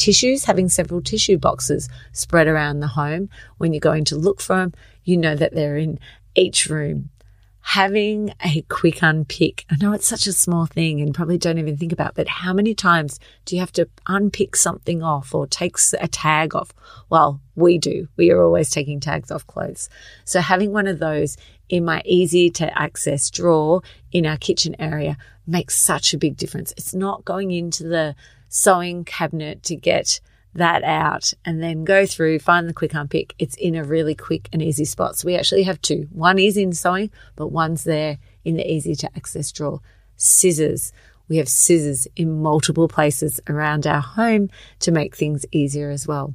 tissues, 0.00 0.46
having 0.46 0.68
several 0.68 1.02
tissue 1.02 1.36
boxes 1.36 1.88
spread 2.12 2.48
around 2.48 2.80
the 2.80 2.88
home. 2.88 3.28
When 3.58 3.72
you're 3.72 3.80
going 3.80 4.06
to 4.06 4.16
look 4.16 4.40
for 4.40 4.56
them, 4.56 4.72
you 5.04 5.16
know 5.16 5.36
that 5.36 5.54
they're 5.54 5.76
in 5.76 6.00
each 6.34 6.68
room. 6.68 7.10
Having 7.62 8.32
a 8.42 8.62
quick 8.62 9.02
unpick. 9.02 9.66
I 9.70 9.76
know 9.76 9.92
it's 9.92 10.06
such 10.06 10.26
a 10.26 10.32
small 10.32 10.64
thing 10.64 11.00
and 11.02 11.14
probably 11.14 11.36
don't 11.36 11.58
even 11.58 11.76
think 11.76 11.92
about, 11.92 12.14
but 12.14 12.26
how 12.26 12.54
many 12.54 12.74
times 12.74 13.20
do 13.44 13.54
you 13.54 13.60
have 13.60 13.72
to 13.72 13.86
unpick 14.06 14.56
something 14.56 15.02
off 15.02 15.34
or 15.34 15.46
take 15.46 15.76
a 16.00 16.08
tag 16.08 16.54
off? 16.54 16.72
Well, 17.10 17.40
we 17.54 17.76
do. 17.76 18.08
We 18.16 18.30
are 18.30 18.42
always 18.42 18.70
taking 18.70 18.98
tags 18.98 19.30
off 19.30 19.46
clothes. 19.46 19.90
So 20.24 20.40
having 20.40 20.72
one 20.72 20.86
of 20.86 21.00
those 21.00 21.36
in 21.68 21.84
my 21.84 22.02
easy 22.06 22.50
to 22.50 22.78
access 22.80 23.30
drawer 23.30 23.82
in 24.10 24.24
our 24.26 24.38
kitchen 24.38 24.74
area 24.78 25.18
makes 25.46 25.78
such 25.78 26.14
a 26.14 26.18
big 26.18 26.36
difference. 26.36 26.72
It's 26.78 26.94
not 26.94 27.24
going 27.24 27.50
into 27.50 27.84
the 27.84 28.16
sewing 28.48 29.04
cabinet 29.04 29.62
to 29.64 29.76
get 29.76 30.20
that 30.54 30.82
out 30.82 31.32
and 31.44 31.62
then 31.62 31.84
go 31.84 32.06
through, 32.06 32.40
find 32.40 32.68
the 32.68 32.74
quick 32.74 32.92
unpick. 32.94 33.34
It's 33.38 33.54
in 33.54 33.74
a 33.76 33.84
really 33.84 34.14
quick 34.14 34.48
and 34.52 34.60
easy 34.60 34.84
spot. 34.84 35.16
So 35.16 35.26
we 35.26 35.36
actually 35.36 35.62
have 35.62 35.80
two. 35.80 36.08
One 36.10 36.38
is 36.38 36.56
in 36.56 36.72
sewing, 36.72 37.10
but 37.36 37.52
one's 37.52 37.84
there 37.84 38.18
in 38.44 38.56
the 38.56 38.68
easy 38.70 38.94
to 38.96 39.10
access 39.16 39.52
drawer. 39.52 39.80
Scissors. 40.16 40.92
We 41.28 41.36
have 41.36 41.48
scissors 41.48 42.08
in 42.16 42.42
multiple 42.42 42.88
places 42.88 43.38
around 43.48 43.86
our 43.86 44.00
home 44.00 44.50
to 44.80 44.90
make 44.90 45.14
things 45.14 45.46
easier 45.52 45.90
as 45.90 46.08
well. 46.08 46.34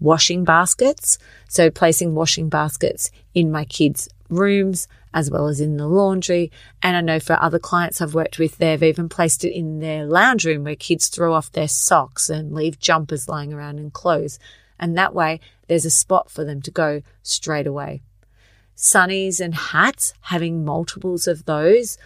washing 0.00 0.44
baskets. 0.44 1.18
So 1.48 1.70
placing 1.70 2.14
washing 2.14 2.48
baskets 2.48 3.10
in 3.34 3.50
my 3.50 3.64
kids' 3.64 4.08
rooms 4.28 4.88
as 5.16 5.30
well 5.30 5.48
as 5.48 5.62
in 5.62 5.78
the 5.78 5.88
laundry. 5.88 6.52
And 6.82 6.94
I 6.94 7.00
know 7.00 7.18
for 7.18 7.42
other 7.42 7.58
clients 7.58 8.02
I've 8.02 8.14
worked 8.14 8.38
with, 8.38 8.58
they've 8.58 8.82
even 8.82 9.08
placed 9.08 9.44
it 9.46 9.56
in 9.56 9.80
their 9.80 10.04
lounge 10.04 10.44
room 10.44 10.64
where 10.64 10.76
kids 10.76 11.08
throw 11.08 11.32
off 11.32 11.50
their 11.50 11.68
socks 11.68 12.28
and 12.28 12.54
leave 12.54 12.78
jumpers 12.78 13.26
lying 13.26 13.54
around 13.54 13.78
and 13.78 13.90
clothes. 13.90 14.38
And 14.78 14.96
that 14.98 15.14
way 15.14 15.40
there's 15.68 15.86
a 15.86 15.90
spot 15.90 16.30
for 16.30 16.44
them 16.44 16.60
to 16.60 16.70
go 16.70 17.00
straight 17.22 17.66
away. 17.66 18.02
Sunnies 18.76 19.40
and 19.40 19.54
hats, 19.54 20.12
having 20.20 20.66
multiples 20.66 21.26
of 21.26 21.46
those. 21.46 21.96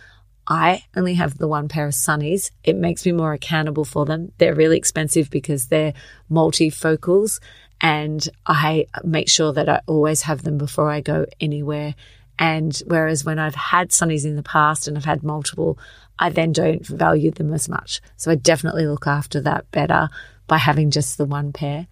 I 0.47 0.85
only 0.97 1.15
have 1.15 1.37
the 1.37 1.49
one 1.49 1.67
pair 1.67 1.87
of 1.87 1.95
sunnies. 1.95 2.53
It 2.63 2.77
makes 2.77 3.05
me 3.05 3.11
more 3.11 3.33
accountable 3.33 3.85
for 3.85 4.07
them. 4.07 4.31
They're 4.39 4.55
really 4.55 4.79
expensive 4.79 5.31
because 5.31 5.67
they're 5.67 5.95
multifocals 6.31 7.41
and 7.81 8.29
I 8.47 8.87
make 9.03 9.29
sure 9.29 9.53
that 9.53 9.69
I 9.69 9.81
always 9.87 10.23
have 10.23 10.43
them 10.43 10.59
before 10.59 10.91
I 10.91 11.01
go 11.01 11.27
anywhere. 11.41 11.97
And 12.41 12.77
whereas 12.87 13.23
when 13.23 13.39
I've 13.39 13.55
had 13.55 13.91
sunnies 13.91 14.25
in 14.25 14.35
the 14.35 14.43
past 14.43 14.89
and 14.89 14.97
I've 14.97 15.05
had 15.05 15.23
multiple, 15.23 15.79
I 16.19 16.31
then 16.31 16.53
don't 16.53 16.85
value 16.85 17.31
them 17.31 17.53
as 17.53 17.69
much. 17.69 18.01
So 18.17 18.31
I 18.31 18.35
definitely 18.35 18.87
look 18.87 19.07
after 19.07 19.43
that 19.43 19.71
better 19.71 20.09
by 20.47 20.57
having 20.57 20.91
just 20.91 21.19
the 21.19 21.27
one 21.27 21.53
pair. 21.53 21.87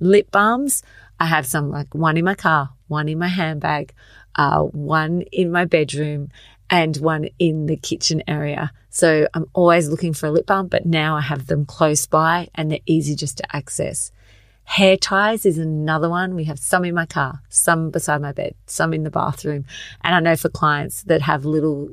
Lip 0.00 0.32
balms, 0.32 0.82
I 1.20 1.26
have 1.26 1.46
some 1.46 1.70
like 1.70 1.94
one 1.94 2.16
in 2.16 2.24
my 2.24 2.34
car, 2.34 2.70
one 2.88 3.08
in 3.08 3.20
my 3.20 3.28
handbag, 3.28 3.94
uh, 4.34 4.62
one 4.62 5.22
in 5.30 5.52
my 5.52 5.64
bedroom, 5.64 6.30
and 6.68 6.96
one 6.96 7.28
in 7.38 7.66
the 7.66 7.76
kitchen 7.76 8.20
area. 8.26 8.72
So 8.90 9.28
I'm 9.32 9.46
always 9.52 9.88
looking 9.88 10.12
for 10.12 10.26
a 10.26 10.32
lip 10.32 10.46
balm, 10.46 10.66
but 10.66 10.86
now 10.86 11.16
I 11.16 11.20
have 11.20 11.46
them 11.46 11.66
close 11.66 12.06
by 12.06 12.48
and 12.54 12.68
they're 12.68 12.80
easy 12.84 13.14
just 13.14 13.36
to 13.38 13.56
access. 13.56 14.10
Hair 14.64 14.96
ties 14.96 15.46
is 15.46 15.58
another 15.58 16.08
one. 16.08 16.34
We 16.34 16.44
have 16.44 16.58
some 16.58 16.84
in 16.84 16.94
my 16.94 17.06
car, 17.06 17.40
some 17.48 17.90
beside 17.90 18.20
my 18.20 18.32
bed, 18.32 18.54
some 18.66 18.92
in 18.94 19.04
the 19.04 19.10
bathroom. 19.10 19.66
And 20.02 20.14
I 20.14 20.20
know 20.20 20.36
for 20.36 20.48
clients 20.48 21.02
that 21.04 21.22
have 21.22 21.44
little 21.44 21.90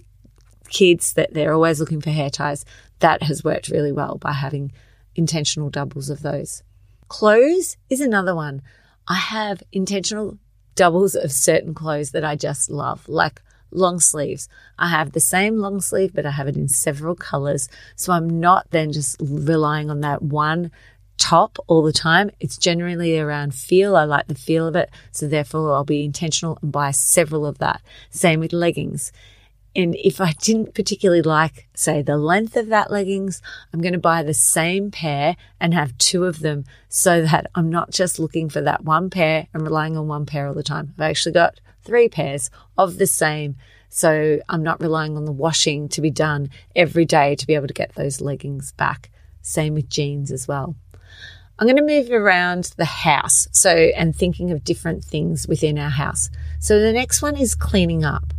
kids 0.69 1.13
that 1.13 1.33
they're 1.33 1.53
always 1.53 1.79
looking 1.79 2.01
for 2.01 2.11
hair 2.11 2.29
ties, 2.29 2.65
that 2.99 3.23
has 3.23 3.43
worked 3.43 3.67
really 3.67 3.91
well 3.91 4.17
by 4.17 4.31
having 4.31 4.71
intentional 5.15 5.69
doubles 5.69 6.09
of 6.09 6.21
those. 6.21 6.63
Clothes 7.09 7.75
is 7.89 7.99
another 7.99 8.33
one. 8.33 8.61
I 9.07 9.15
have 9.15 9.61
intentional 9.71 10.37
doubles 10.75 11.15
of 11.15 11.31
certain 11.31 11.73
clothes 11.73 12.11
that 12.11 12.23
I 12.23 12.35
just 12.35 12.71
love, 12.71 13.07
like 13.09 13.41
long 13.71 13.99
sleeves. 13.99 14.47
I 14.79 14.87
have 14.87 15.11
the 15.11 15.19
same 15.19 15.57
long 15.57 15.81
sleeve, 15.81 16.13
but 16.13 16.25
I 16.25 16.31
have 16.31 16.47
it 16.47 16.55
in 16.55 16.67
several 16.67 17.15
colors. 17.15 17.67
So 17.95 18.13
I'm 18.13 18.39
not 18.39 18.67
then 18.71 18.91
just 18.91 19.17
relying 19.19 19.89
on 19.89 20.01
that 20.01 20.21
one 20.21 20.71
top 21.21 21.59
all 21.67 21.83
the 21.83 21.93
time. 21.93 22.31
It's 22.39 22.57
generally 22.57 23.19
around 23.19 23.53
feel. 23.53 23.95
I 23.95 24.05
like 24.05 24.27
the 24.27 24.35
feel 24.35 24.67
of 24.67 24.75
it. 24.75 24.89
So 25.11 25.27
therefore 25.27 25.73
I'll 25.73 25.83
be 25.83 26.03
intentional 26.03 26.57
and 26.63 26.71
buy 26.71 26.89
several 26.89 27.45
of 27.45 27.59
that. 27.59 27.81
Same 28.09 28.39
with 28.39 28.51
leggings. 28.51 29.11
And 29.75 29.95
if 29.95 30.19
I 30.19 30.33
didn't 30.33 30.73
particularly 30.73 31.21
like, 31.21 31.67
say, 31.75 32.01
the 32.01 32.17
length 32.17 32.57
of 32.57 32.67
that 32.67 32.91
leggings, 32.91 33.41
I'm 33.71 33.81
going 33.81 33.93
to 33.93 33.99
buy 33.99 34.23
the 34.23 34.33
same 34.33 34.89
pair 34.89 35.37
and 35.59 35.73
have 35.73 35.97
two 35.97 36.25
of 36.25 36.39
them 36.39 36.65
so 36.89 37.21
that 37.21 37.45
I'm 37.55 37.69
not 37.69 37.91
just 37.91 38.19
looking 38.19 38.49
for 38.49 38.61
that 38.61 38.83
one 38.83 39.09
pair 39.09 39.47
and 39.53 39.63
relying 39.63 39.95
on 39.95 40.07
one 40.07 40.25
pair 40.25 40.47
all 40.47 40.55
the 40.55 40.63
time. 40.63 40.93
I've 40.97 41.11
actually 41.11 41.33
got 41.33 41.61
three 41.83 42.09
pairs 42.09 42.49
of 42.77 42.97
the 42.97 43.07
same. 43.07 43.55
So 43.89 44.39
I'm 44.49 44.63
not 44.63 44.81
relying 44.81 45.15
on 45.15 45.25
the 45.25 45.31
washing 45.31 45.87
to 45.89 46.01
be 46.01 46.11
done 46.11 46.49
every 46.75 47.05
day 47.05 47.35
to 47.35 47.47
be 47.47 47.53
able 47.53 47.67
to 47.67 47.73
get 47.73 47.93
those 47.93 48.21
leggings 48.21 48.71
back. 48.73 49.11
Same 49.41 49.75
with 49.75 49.87
jeans 49.87 50.31
as 50.31 50.47
well. 50.47 50.75
I'm 51.61 51.67
going 51.67 51.77
to 51.77 51.83
move 51.83 52.09
around 52.09 52.73
the 52.77 52.85
house. 52.85 53.47
So, 53.51 53.69
and 53.69 54.15
thinking 54.15 54.49
of 54.49 54.63
different 54.63 55.05
things 55.05 55.47
within 55.47 55.77
our 55.77 55.91
house. 55.91 56.31
So 56.59 56.79
the 56.79 56.91
next 56.91 57.21
one 57.21 57.37
is 57.37 57.53
cleaning 57.53 58.03
up. 58.03 58.33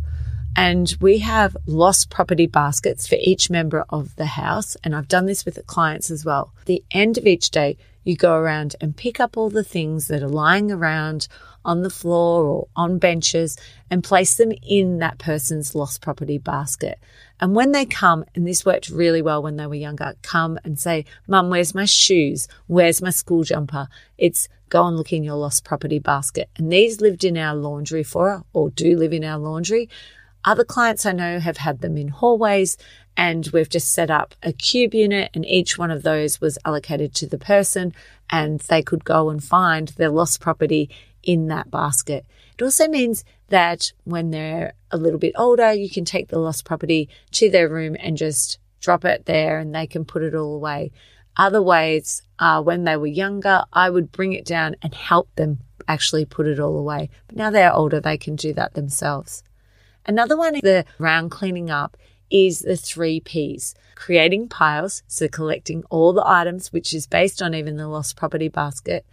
And 0.57 0.93
we 0.99 1.19
have 1.19 1.55
lost 1.65 2.09
property 2.09 2.47
baskets 2.47 3.07
for 3.07 3.15
each 3.15 3.49
member 3.49 3.85
of 3.87 4.13
the 4.17 4.25
house. 4.25 4.75
And 4.83 4.93
I've 4.93 5.07
done 5.07 5.25
this 5.25 5.45
with 5.45 5.55
the 5.55 5.63
clients 5.63 6.11
as 6.11 6.25
well. 6.25 6.51
At 6.59 6.65
the 6.65 6.83
end 6.91 7.17
of 7.17 7.25
each 7.25 7.49
day, 7.49 7.77
you 8.03 8.17
go 8.17 8.35
around 8.35 8.75
and 8.81 8.93
pick 8.93 9.21
up 9.21 9.37
all 9.37 9.49
the 9.49 9.63
things 9.63 10.09
that 10.09 10.21
are 10.21 10.27
lying 10.27 10.69
around 10.69 11.29
on 11.63 11.81
the 11.81 11.89
floor 11.89 12.43
or 12.43 12.67
on 12.75 12.97
benches 12.97 13.57
and 13.89 14.03
place 14.03 14.35
them 14.35 14.51
in 14.61 14.99
that 14.99 15.17
person's 15.17 15.73
lost 15.73 16.01
property 16.01 16.37
basket. 16.37 16.99
And 17.43 17.53
when 17.53 17.73
they 17.73 17.85
come, 17.85 18.23
and 18.35 18.47
this 18.47 18.65
worked 18.65 18.87
really 18.87 19.21
well 19.21 19.43
when 19.43 19.57
they 19.57 19.67
were 19.67 19.75
younger, 19.75 20.13
come 20.21 20.57
and 20.63 20.79
say, 20.79 21.03
Mum, 21.27 21.49
where's 21.49 21.75
my 21.75 21.83
shoes? 21.83 22.47
Where's 22.67 23.01
my 23.01 23.09
school 23.09 23.43
jumper? 23.43 23.89
It's 24.17 24.47
go 24.69 24.87
and 24.87 24.95
look 24.95 25.11
in 25.11 25.25
your 25.25 25.35
lost 25.35 25.65
property 25.65 25.99
basket. 25.99 26.49
And 26.55 26.71
these 26.71 27.01
lived 27.01 27.25
in 27.25 27.37
our 27.37 27.53
laundry 27.53 28.01
for 28.01 28.45
or 28.53 28.69
do 28.69 28.95
live 28.95 29.11
in 29.11 29.25
our 29.25 29.37
laundry. 29.37 29.89
Other 30.45 30.63
clients 30.63 31.05
I 31.05 31.11
know 31.11 31.39
have 31.39 31.57
had 31.57 31.81
them 31.81 31.97
in 31.97 32.07
hallways 32.07 32.77
and 33.17 33.45
we've 33.51 33.67
just 33.67 33.91
set 33.91 34.09
up 34.09 34.35
a 34.41 34.53
cube 34.53 34.93
unit 34.93 35.29
and 35.33 35.45
each 35.45 35.77
one 35.77 35.91
of 35.91 36.03
those 36.03 36.39
was 36.39 36.57
allocated 36.63 37.13
to 37.15 37.27
the 37.27 37.37
person 37.37 37.93
and 38.29 38.61
they 38.61 38.81
could 38.81 39.03
go 39.03 39.29
and 39.29 39.43
find 39.43 39.89
their 39.89 40.09
lost 40.09 40.39
property 40.39 40.89
in 41.23 41.47
that 41.47 41.71
basket. 41.71 42.25
It 42.57 42.63
also 42.63 42.87
means 42.87 43.23
that 43.49 43.91
when 44.03 44.31
they're 44.31 44.73
a 44.91 44.97
little 44.97 45.19
bit 45.19 45.33
older, 45.37 45.73
you 45.73 45.89
can 45.89 46.05
take 46.05 46.27
the 46.27 46.39
lost 46.39 46.65
property 46.65 47.09
to 47.31 47.49
their 47.49 47.69
room 47.69 47.95
and 47.99 48.17
just 48.17 48.59
drop 48.79 49.05
it 49.05 49.25
there 49.25 49.59
and 49.59 49.73
they 49.73 49.87
can 49.87 50.05
put 50.05 50.23
it 50.23 50.35
all 50.35 50.55
away. 50.55 50.91
Other 51.35 51.61
ways 51.61 52.21
are 52.37 52.61
when 52.61 52.83
they 52.83 52.97
were 52.97 53.07
younger, 53.07 53.63
I 53.73 53.89
would 53.89 54.11
bring 54.11 54.33
it 54.33 54.45
down 54.45 54.75
and 54.81 54.93
help 54.93 55.33
them 55.35 55.59
actually 55.87 56.25
put 56.25 56.47
it 56.47 56.59
all 56.59 56.77
away. 56.77 57.09
But 57.27 57.37
now 57.37 57.49
they're 57.49 57.73
older, 57.73 57.99
they 57.99 58.17
can 58.17 58.35
do 58.35 58.53
that 58.53 58.73
themselves. 58.73 59.43
Another 60.05 60.37
one, 60.37 60.53
the 60.61 60.85
round 60.99 61.31
cleaning 61.31 61.69
up, 61.69 61.97
is 62.29 62.59
the 62.59 62.75
three 62.75 63.19
P's 63.19 63.75
creating 63.95 64.49
piles, 64.49 65.03
so 65.07 65.27
collecting 65.27 65.83
all 65.89 66.13
the 66.13 66.25
items, 66.25 66.73
which 66.73 66.93
is 66.93 67.07
based 67.07 67.41
on 67.41 67.53
even 67.53 67.77
the 67.77 67.87
lost 67.87 68.15
property 68.17 68.49
basket, 68.49 69.05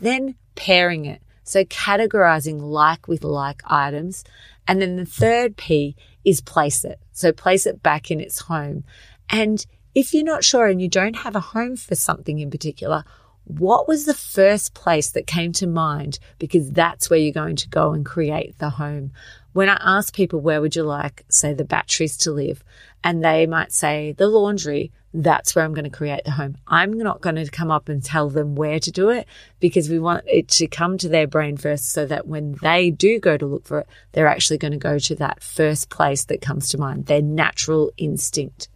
then 0.00 0.36
pairing 0.54 1.04
it, 1.04 1.20
so 1.48 1.64
categorizing 1.64 2.60
like 2.60 3.08
with 3.08 3.24
like 3.24 3.62
items. 3.66 4.24
And 4.66 4.82
then 4.82 4.96
the 4.96 5.06
third 5.06 5.56
P 5.56 5.96
is 6.24 6.40
place 6.40 6.84
it. 6.84 7.00
So 7.12 7.32
place 7.32 7.66
it 7.66 7.82
back 7.82 8.10
in 8.10 8.20
its 8.20 8.40
home. 8.40 8.84
And 9.30 9.64
if 9.94 10.12
you're 10.12 10.24
not 10.24 10.44
sure 10.44 10.66
and 10.66 10.80
you 10.80 10.88
don't 10.88 11.16
have 11.16 11.34
a 11.34 11.40
home 11.40 11.76
for 11.76 11.94
something 11.94 12.38
in 12.38 12.50
particular, 12.50 13.04
what 13.44 13.88
was 13.88 14.04
the 14.04 14.14
first 14.14 14.74
place 14.74 15.10
that 15.10 15.26
came 15.26 15.52
to 15.52 15.66
mind? 15.66 16.18
Because 16.38 16.70
that's 16.70 17.08
where 17.08 17.18
you're 17.18 17.32
going 17.32 17.56
to 17.56 17.68
go 17.68 17.92
and 17.92 18.04
create 18.04 18.58
the 18.58 18.68
home. 18.68 19.12
When 19.54 19.70
I 19.70 19.80
ask 19.80 20.14
people, 20.14 20.40
where 20.40 20.60
would 20.60 20.76
you 20.76 20.82
like, 20.82 21.24
say, 21.30 21.54
the 21.54 21.64
batteries 21.64 22.18
to 22.18 22.30
live? 22.30 22.62
And 23.02 23.24
they 23.24 23.46
might 23.46 23.72
say, 23.72 24.12
the 24.12 24.28
laundry, 24.28 24.92
that's 25.14 25.54
where 25.54 25.64
I'm 25.64 25.72
going 25.72 25.84
to 25.84 25.90
create 25.90 26.24
the 26.24 26.32
home. 26.32 26.56
I'm 26.66 26.92
not 26.92 27.20
going 27.20 27.36
to 27.36 27.50
come 27.50 27.70
up 27.70 27.88
and 27.88 28.02
tell 28.02 28.28
them 28.28 28.54
where 28.54 28.78
to 28.78 28.90
do 28.90 29.08
it 29.08 29.26
because 29.58 29.88
we 29.88 29.98
want 29.98 30.24
it 30.26 30.48
to 30.48 30.66
come 30.66 30.98
to 30.98 31.08
their 31.08 31.26
brain 31.26 31.56
first 31.56 31.90
so 31.90 32.04
that 32.06 32.26
when 32.26 32.56
they 32.62 32.90
do 32.90 33.18
go 33.18 33.36
to 33.36 33.46
look 33.46 33.66
for 33.66 33.80
it, 33.80 33.88
they're 34.12 34.26
actually 34.26 34.58
going 34.58 34.72
to 34.72 34.78
go 34.78 34.98
to 34.98 35.14
that 35.16 35.42
first 35.42 35.88
place 35.88 36.24
that 36.26 36.42
comes 36.42 36.68
to 36.68 36.78
mind, 36.78 37.06
their 37.06 37.22
natural 37.22 37.90
instinct. 37.96 38.68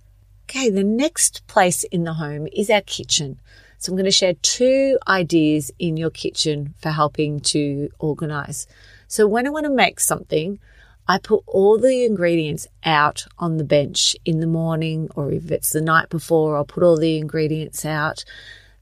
Okay, 0.45 0.71
the 0.71 0.85
next 0.85 1.47
place 1.47 1.85
in 1.85 2.05
the 2.05 2.15
home 2.15 2.47
is 2.53 2.71
our 2.71 2.83
kitchen. 2.83 3.41
So 3.79 3.91
I'm 3.91 3.97
going 3.97 4.05
to 4.05 4.11
share 4.11 4.35
two 4.35 4.99
ideas 5.09 5.73
in 5.79 5.97
your 5.97 6.11
kitchen 6.11 6.75
for 6.79 6.91
helping 6.91 7.41
to 7.41 7.91
organize. 7.99 8.67
So 9.09 9.27
when 9.27 9.47
I 9.47 9.51
want 9.51 9.67
to 9.67 9.73
make 9.73 9.99
something, 9.99 10.61
I 11.09 11.19
put 11.19 11.43
all 11.47 11.79
the 11.79 12.05
ingredients 12.05 12.69
out 12.85 13.27
on 13.39 13.57
the 13.57 13.65
bench 13.65 14.15
in 14.25 14.41
the 14.41 14.47
morning, 14.47 15.11
or 15.17 15.33
if 15.33 15.51
it's 15.51 15.73
the 15.73 15.81
night 15.81 16.09
before, 16.09 16.57
I'll 16.57 16.65
put 16.65 16.83
all 16.83 16.97
the 16.97 17.19
ingredients 17.19 17.85
out. 17.85 18.25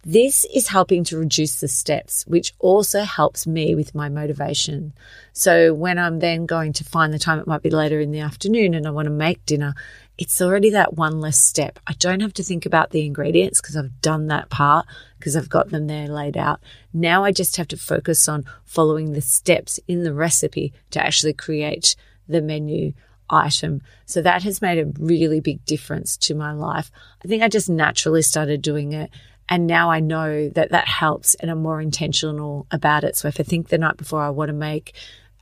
This 0.02 0.46
is 0.54 0.68
helping 0.68 1.04
to 1.04 1.18
reduce 1.18 1.60
the 1.60 1.68
steps, 1.68 2.26
which 2.26 2.54
also 2.58 3.02
helps 3.02 3.46
me 3.46 3.74
with 3.74 3.94
my 3.94 4.08
motivation. 4.08 4.94
So 5.34 5.74
when 5.74 5.98
I'm 5.98 6.20
then 6.20 6.46
going 6.46 6.72
to 6.74 6.84
find 6.84 7.12
the 7.12 7.18
time, 7.18 7.38
it 7.38 7.46
might 7.46 7.62
be 7.62 7.68
later 7.68 8.00
in 8.00 8.10
the 8.10 8.20
afternoon 8.20 8.72
and 8.72 8.86
I 8.86 8.90
want 8.90 9.06
to 9.06 9.10
make 9.10 9.44
dinner, 9.44 9.74
it's 10.16 10.40
already 10.40 10.70
that 10.70 10.94
one 10.94 11.20
less 11.20 11.38
step. 11.38 11.78
I 11.86 11.92
don't 11.94 12.20
have 12.20 12.32
to 12.34 12.42
think 12.42 12.64
about 12.64 12.90
the 12.90 13.04
ingredients 13.04 13.60
because 13.60 13.76
I've 13.76 14.00
done 14.00 14.28
that 14.28 14.48
part 14.48 14.86
because 15.18 15.36
I've 15.36 15.50
got 15.50 15.68
them 15.68 15.86
there 15.86 16.08
laid 16.08 16.36
out. 16.36 16.60
Now 16.94 17.24
I 17.24 17.32
just 17.32 17.56
have 17.58 17.68
to 17.68 17.76
focus 17.76 18.26
on 18.26 18.46
following 18.64 19.12
the 19.12 19.20
steps 19.20 19.80
in 19.86 20.02
the 20.02 20.14
recipe 20.14 20.72
to 20.92 21.04
actually 21.04 21.34
create 21.34 21.94
the 22.30 22.42
menu 22.42 22.92
item. 23.28 23.80
So 24.06 24.22
that 24.22 24.42
has 24.42 24.60
made 24.60 24.78
a 24.78 24.92
really 24.98 25.40
big 25.40 25.64
difference 25.64 26.16
to 26.18 26.34
my 26.34 26.52
life. 26.52 26.90
I 27.24 27.28
think 27.28 27.42
I 27.42 27.48
just 27.48 27.68
naturally 27.68 28.22
started 28.22 28.62
doing 28.62 28.92
it. 28.92 29.10
And 29.48 29.66
now 29.66 29.90
I 29.90 30.00
know 30.00 30.48
that 30.50 30.70
that 30.70 30.88
helps 30.88 31.34
and 31.36 31.50
I'm 31.50 31.62
more 31.62 31.80
intentional 31.80 32.66
about 32.70 33.04
it. 33.04 33.16
So 33.16 33.28
if 33.28 33.40
I 33.40 33.42
think 33.42 33.68
the 33.68 33.78
night 33.78 33.96
before 33.96 34.22
I 34.22 34.30
want 34.30 34.48
to 34.48 34.52
make 34.52 34.94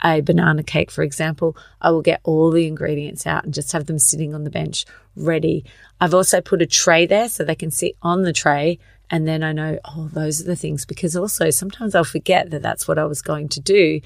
a 0.03 0.21
banana 0.21 0.63
cake, 0.63 0.91
for 0.91 1.03
example, 1.03 1.57
I 1.81 1.91
will 1.91 2.03
get 2.03 2.21
all 2.25 2.51
the 2.51 2.67
ingredients 2.67 3.27
out 3.27 3.45
and 3.45 3.53
just 3.53 3.73
have 3.73 3.87
them 3.87 3.99
sitting 3.99 4.35
on 4.35 4.45
the 4.45 4.51
bench 4.51 4.85
ready. 5.17 5.65
I've 6.01 6.15
also 6.15 6.41
put 6.41 6.63
a 6.63 6.67
tray 6.67 7.07
there 7.07 7.29
so 7.29 7.45
they 7.45 7.55
can 7.55 7.71
sit 7.71 7.97
on 8.03 8.23
the 8.23 8.33
tray 8.33 8.79
And 9.11 9.27
then 9.27 9.43
I 9.43 9.53
know, 9.53 9.79
oh, 9.85 10.11
those 10.13 10.41
are 10.41 10.45
the 10.45 10.57
things 10.57 10.85
because 10.85 11.17
also 11.17 11.51
sometimes 11.51 11.95
I'll 11.95 12.05
forget 12.05 12.51
that 12.51 12.63
that's 12.63 12.87
what 12.87 12.99
I 12.99 13.05
was 13.05 13.23
going 13.23 13.49
to 13.51 13.61
do. 13.61 14.01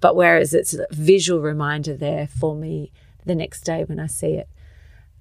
But 0.00 0.16
whereas 0.16 0.54
it's 0.54 0.74
a 0.74 0.86
visual 0.90 1.40
reminder 1.40 1.96
there 1.96 2.26
for 2.26 2.54
me 2.54 2.92
the 3.24 3.34
next 3.34 3.62
day 3.62 3.84
when 3.84 3.98
I 3.98 4.06
see 4.06 4.34
it. 4.34 4.48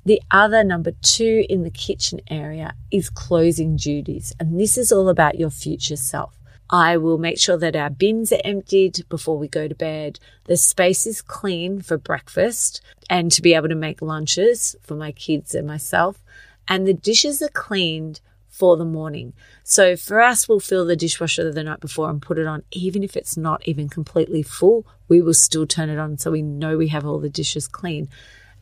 The 0.05 0.21
other 0.31 0.63
number 0.63 0.91
two 1.01 1.45
in 1.49 1.63
the 1.63 1.69
kitchen 1.69 2.21
area 2.29 2.75
is 2.91 3.09
closing 3.09 3.75
duties. 3.75 4.33
And 4.39 4.57
this 4.59 4.77
is 4.77 4.91
all 4.91 5.09
about 5.09 5.37
your 5.37 5.49
future 5.49 5.97
self. 5.97 6.33
I 6.69 6.97
will 6.97 7.17
make 7.17 7.39
sure 7.39 7.57
that 7.57 7.75
our 7.75 7.89
bins 7.89 8.31
are 8.31 8.41
emptied 8.43 9.03
before 9.09 9.37
we 9.37 9.47
go 9.47 9.67
to 9.67 9.75
bed. 9.75 10.19
The 10.45 10.57
space 10.57 11.05
is 11.05 11.21
clean 11.21 11.81
for 11.81 11.97
breakfast 11.97 12.81
and 13.09 13.31
to 13.31 13.41
be 13.41 13.53
able 13.53 13.69
to 13.69 13.75
make 13.75 14.01
lunches 14.01 14.75
for 14.81 14.95
my 14.95 15.11
kids 15.11 15.55
and 15.55 15.65
myself. 15.67 16.23
And 16.67 16.85
the 16.85 16.93
dishes 16.93 17.41
are 17.41 17.49
cleaned 17.49 18.19
for 18.57 18.75
the 18.75 18.85
morning. 18.85 19.33
So 19.63 19.95
for 19.95 20.19
us, 20.19 20.49
we'll 20.49 20.59
fill 20.59 20.85
the 20.85 20.95
dishwasher 20.95 21.51
the 21.51 21.63
night 21.63 21.79
before 21.79 22.09
and 22.09 22.21
put 22.21 22.39
it 22.39 22.47
on. 22.47 22.63
Even 22.71 23.03
if 23.03 23.15
it's 23.15 23.37
not 23.37 23.61
even 23.67 23.87
completely 23.87 24.41
full, 24.41 24.87
we 25.07 25.21
will 25.21 25.35
still 25.35 25.67
turn 25.67 25.89
it 25.89 25.99
on 25.99 26.17
so 26.17 26.31
we 26.31 26.41
know 26.41 26.75
we 26.75 26.87
have 26.87 27.05
all 27.05 27.19
the 27.19 27.29
dishes 27.29 27.67
clean. 27.67 28.09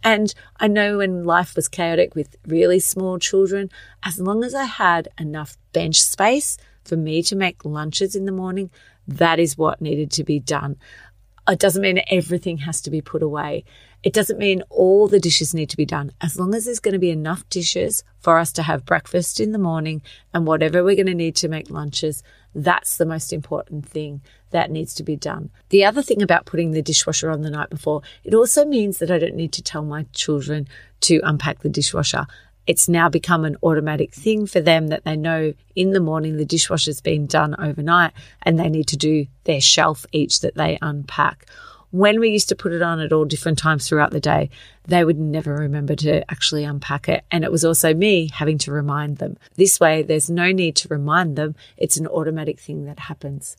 And 0.04 0.34
I 0.60 0.68
know 0.68 0.98
when 0.98 1.24
life 1.24 1.56
was 1.56 1.70
chaotic 1.70 2.14
with 2.14 2.36
really 2.46 2.80
small 2.80 3.20
children, 3.20 3.72
as 4.04 4.20
long 4.20 4.44
as 4.44 4.54
I 4.54 4.66
had 4.66 5.08
enough 5.18 5.58
bench 5.72 6.02
space 6.02 6.58
for 6.84 6.98
me 6.98 7.24
to 7.24 7.36
make 7.36 7.66
lunches 7.66 8.16
in 8.16 8.25
the 8.25 8.32
morning, 8.32 8.70
that 9.08 9.40
is 9.40 9.58
what 9.58 9.82
needed 9.82 10.12
to 10.12 10.24
be 10.24 10.40
done. 10.40 10.75
It 11.48 11.60
doesn't 11.60 11.82
mean 11.82 12.02
everything 12.10 12.58
has 12.60 12.82
to 12.82 12.90
be 12.90 13.02
put 13.02 13.22
away. 13.22 13.66
It 14.02 14.14
doesn't 14.14 14.40
mean 14.40 14.64
all 14.70 15.08
the 15.08 15.20
dishes 15.20 15.54
need 15.54 15.70
to 15.70 15.78
be 15.78 15.86
done. 15.86 16.12
As 16.22 16.40
long 16.40 16.56
as 16.56 16.66
there's 16.66 16.80
going 16.80 16.94
to 16.94 17.00
be 17.00 17.12
enough 17.12 17.48
dishes 17.50 18.04
for 18.20 18.40
us 18.40 18.52
to 18.54 18.64
have 18.64 18.86
breakfast 18.86 19.40
in 19.40 19.52
the 19.52 19.60
morning 19.60 20.02
and 20.34 20.48
whatever 20.48 20.84
we're 20.84 20.96
going 20.96 21.06
to 21.08 21.14
need 21.14 21.36
to 21.38 21.48
make 21.48 21.70
lunches, 21.70 22.24
that's 22.56 22.98
the 22.98 23.06
most 23.06 23.32
important 23.32 23.88
thing 23.88 24.22
that 24.52 24.72
needs 24.72 24.94
to 24.96 25.04
be 25.04 25.16
done. 25.16 25.50
The 25.70 25.86
other 25.86 26.02
thing 26.02 26.22
about 26.22 26.46
putting 26.46 26.72
the 26.72 26.82
dishwasher 26.82 27.30
on 27.30 27.42
the 27.42 27.50
night 27.50 27.70
before, 27.70 28.02
it 28.24 28.34
also 28.34 28.66
means 28.66 29.00
that 29.00 29.12
I 29.12 29.20
don't 29.20 29.36
need 29.36 29.54
to 29.54 29.64
tell 29.64 29.84
my 29.84 30.06
children 30.14 30.68
to 31.02 31.20
unpack 31.24 31.60
the 31.60 31.70
dishwasher. 31.70 32.25
It's 32.68 32.90
now 32.90 33.10
become 33.10 33.46
an 33.46 33.58
automatic 33.64 34.14
thing 34.14 34.48
for 34.48 34.60
them 34.60 34.88
that 34.88 35.04
they 35.04 35.16
know 35.16 35.54
in 35.76 35.92
the 35.92 36.00
morning 36.00 36.38
the 36.38 36.46
dishwasher's 36.46 37.02
been 37.02 37.28
done 37.28 37.56
overnight 37.60 38.14
and 38.42 38.60
they 38.60 38.70
need 38.70 38.88
to 38.88 38.98
do 38.98 39.28
their 39.44 39.62
shelf 39.62 40.06
each 40.12 40.42
that 40.42 40.56
they 40.56 40.78
unpack 40.82 41.46
when 41.96 42.20
we 42.20 42.30
used 42.30 42.50
to 42.50 42.58
put 42.58 42.74
it 42.74 42.82
on 42.82 43.00
at 43.00 43.14
all 43.14 43.24
different 43.24 43.58
times 43.58 43.88
throughout 43.88 44.12
the 44.12 44.20
day, 44.20 44.50
they 44.86 45.06
would 45.06 45.18
never 45.18 45.56
remember 45.56 45.96
to 45.96 46.30
actually 46.30 46.66
unpack 46.66 47.08
it. 47.08 47.24
And 47.32 47.46
it 47.46 47.52
was 47.52 47.64
also 47.64 47.94
me 47.94 48.30
having 48.34 48.58
to 48.60 48.72
remind 48.74 49.18
them. 49.18 49.38
This 49.56 49.80
way, 49.80 50.04
there's 50.04 50.30
no 50.30 50.52
need 50.52 50.76
to 50.78 50.90
remind 50.90 51.38
them. 51.38 51.56
It's 51.78 51.96
an 51.96 52.08
automatic 52.08 52.60
thing 52.60 52.84
that 52.84 53.00
happens. 53.00 53.56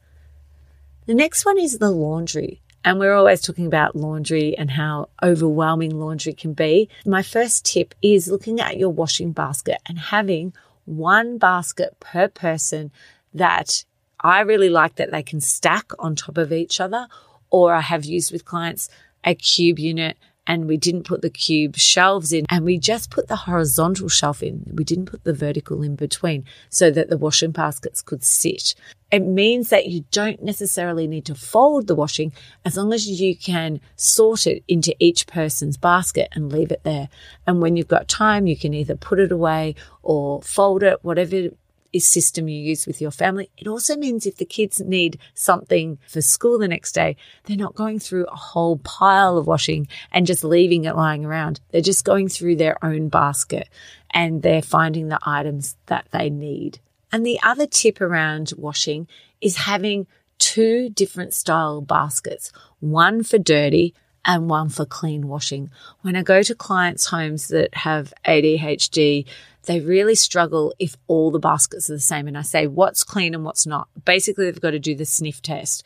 The 1.06 1.14
next 1.14 1.46
one 1.46 1.58
is 1.58 1.78
the 1.78 1.90
laundry. 1.90 2.60
And 2.86 3.00
we're 3.00 3.16
always 3.16 3.40
talking 3.40 3.66
about 3.66 3.96
laundry 3.96 4.56
and 4.56 4.70
how 4.70 5.08
overwhelming 5.20 5.98
laundry 5.98 6.32
can 6.32 6.52
be. 6.52 6.88
My 7.04 7.20
first 7.20 7.64
tip 7.64 7.96
is 8.00 8.28
looking 8.28 8.60
at 8.60 8.76
your 8.76 8.90
washing 8.90 9.32
basket 9.32 9.78
and 9.86 9.98
having 9.98 10.52
one 10.84 11.36
basket 11.36 11.98
per 11.98 12.28
person 12.28 12.92
that 13.34 13.84
I 14.20 14.38
really 14.42 14.68
like 14.68 14.94
that 14.94 15.10
they 15.10 15.24
can 15.24 15.40
stack 15.40 15.90
on 15.98 16.14
top 16.14 16.38
of 16.38 16.52
each 16.52 16.78
other 16.78 17.08
or 17.50 17.74
I 17.74 17.80
have 17.80 18.04
used 18.04 18.30
with 18.30 18.44
clients 18.44 18.88
a 19.24 19.34
cube 19.34 19.80
unit 19.80 20.16
and 20.46 20.68
we 20.68 20.76
didn't 20.76 21.02
put 21.02 21.22
the 21.22 21.30
cube 21.30 21.76
shelves 21.76 22.32
in 22.32 22.46
and 22.48 22.64
we 22.64 22.78
just 22.78 23.10
put 23.10 23.26
the 23.26 23.34
horizontal 23.34 24.08
shelf 24.08 24.44
in. 24.44 24.62
We 24.72 24.84
didn't 24.84 25.06
put 25.06 25.24
the 25.24 25.34
vertical 25.34 25.82
in 25.82 25.96
between 25.96 26.44
so 26.70 26.92
that 26.92 27.10
the 27.10 27.18
washing 27.18 27.50
baskets 27.50 28.00
could 28.00 28.22
sit. 28.22 28.76
It 29.10 29.20
means 29.20 29.68
that 29.70 29.86
you 29.86 30.04
don't 30.10 30.42
necessarily 30.42 31.06
need 31.06 31.26
to 31.26 31.34
fold 31.34 31.86
the 31.86 31.94
washing 31.94 32.32
as 32.64 32.76
long 32.76 32.92
as 32.92 33.08
you 33.08 33.36
can 33.36 33.80
sort 33.94 34.46
it 34.46 34.64
into 34.66 34.96
each 34.98 35.26
person's 35.26 35.76
basket 35.76 36.28
and 36.32 36.52
leave 36.52 36.72
it 36.72 36.82
there. 36.82 37.08
And 37.46 37.62
when 37.62 37.76
you've 37.76 37.86
got 37.86 38.08
time, 38.08 38.46
you 38.46 38.56
can 38.56 38.74
either 38.74 38.96
put 38.96 39.20
it 39.20 39.30
away 39.30 39.76
or 40.02 40.42
fold 40.42 40.82
it, 40.82 40.98
whatever 41.02 41.50
system 41.98 42.48
you 42.48 42.60
use 42.60 42.86
with 42.86 43.00
your 43.00 43.10
family. 43.10 43.50
It 43.56 43.68
also 43.68 43.96
means 43.96 44.26
if 44.26 44.36
the 44.36 44.44
kids 44.44 44.80
need 44.80 45.18
something 45.34 45.98
for 46.06 46.20
school 46.20 46.58
the 46.58 46.68
next 46.68 46.92
day, 46.92 47.16
they're 47.44 47.56
not 47.56 47.74
going 47.74 47.98
through 47.98 48.26
a 48.26 48.36
whole 48.36 48.78
pile 48.78 49.38
of 49.38 49.46
washing 49.46 49.88
and 50.12 50.26
just 50.26 50.44
leaving 50.44 50.84
it 50.84 50.96
lying 50.96 51.24
around. 51.24 51.60
They're 51.70 51.80
just 51.80 52.04
going 52.04 52.28
through 52.28 52.56
their 52.56 52.82
own 52.84 53.08
basket 53.08 53.68
and 54.10 54.42
they're 54.42 54.62
finding 54.62 55.08
the 55.08 55.18
items 55.22 55.76
that 55.86 56.06
they 56.12 56.30
need. 56.30 56.80
And 57.12 57.24
the 57.24 57.38
other 57.42 57.66
tip 57.66 58.00
around 58.00 58.52
washing 58.56 59.08
is 59.40 59.56
having 59.56 60.06
two 60.38 60.90
different 60.90 61.34
style 61.34 61.80
baskets, 61.80 62.52
one 62.80 63.22
for 63.22 63.38
dirty 63.38 63.94
and 64.24 64.50
one 64.50 64.68
for 64.68 64.84
clean 64.84 65.28
washing. 65.28 65.70
When 66.02 66.16
I 66.16 66.22
go 66.22 66.42
to 66.42 66.54
clients' 66.54 67.06
homes 67.06 67.48
that 67.48 67.74
have 67.74 68.12
ADHD, 68.26 69.24
they 69.64 69.80
really 69.80 70.14
struggle 70.14 70.74
if 70.78 70.96
all 71.06 71.30
the 71.30 71.38
baskets 71.38 71.88
are 71.88 71.94
the 71.94 72.00
same. 72.00 72.26
And 72.26 72.36
I 72.36 72.42
say, 72.42 72.66
what's 72.66 73.04
clean 73.04 73.34
and 73.34 73.44
what's 73.44 73.66
not? 73.66 73.88
Basically, 74.04 74.44
they've 74.44 74.60
got 74.60 74.72
to 74.72 74.78
do 74.78 74.94
the 74.94 75.04
sniff 75.04 75.40
test. 75.42 75.84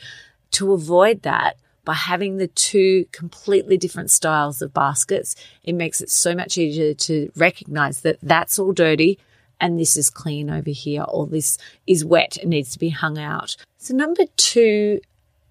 To 0.52 0.72
avoid 0.72 1.22
that, 1.22 1.56
by 1.84 1.94
having 1.94 2.36
the 2.36 2.48
two 2.48 3.06
completely 3.12 3.76
different 3.76 4.10
styles 4.10 4.60
of 4.62 4.74
baskets, 4.74 5.34
it 5.62 5.74
makes 5.74 6.00
it 6.00 6.10
so 6.10 6.34
much 6.34 6.58
easier 6.58 6.94
to 6.94 7.30
recognize 7.36 8.02
that 8.02 8.18
that's 8.22 8.58
all 8.58 8.72
dirty 8.72 9.18
and 9.60 9.78
this 9.78 9.96
is 9.96 10.10
clean 10.10 10.50
over 10.50 10.70
here, 10.70 11.04
or 11.08 11.26
this 11.26 11.58
is 11.86 12.04
wet 12.04 12.36
and 12.38 12.50
needs 12.50 12.72
to 12.72 12.78
be 12.78 12.90
hung 12.90 13.18
out. 13.18 13.56
So, 13.78 13.94
number 13.94 14.24
two 14.36 15.00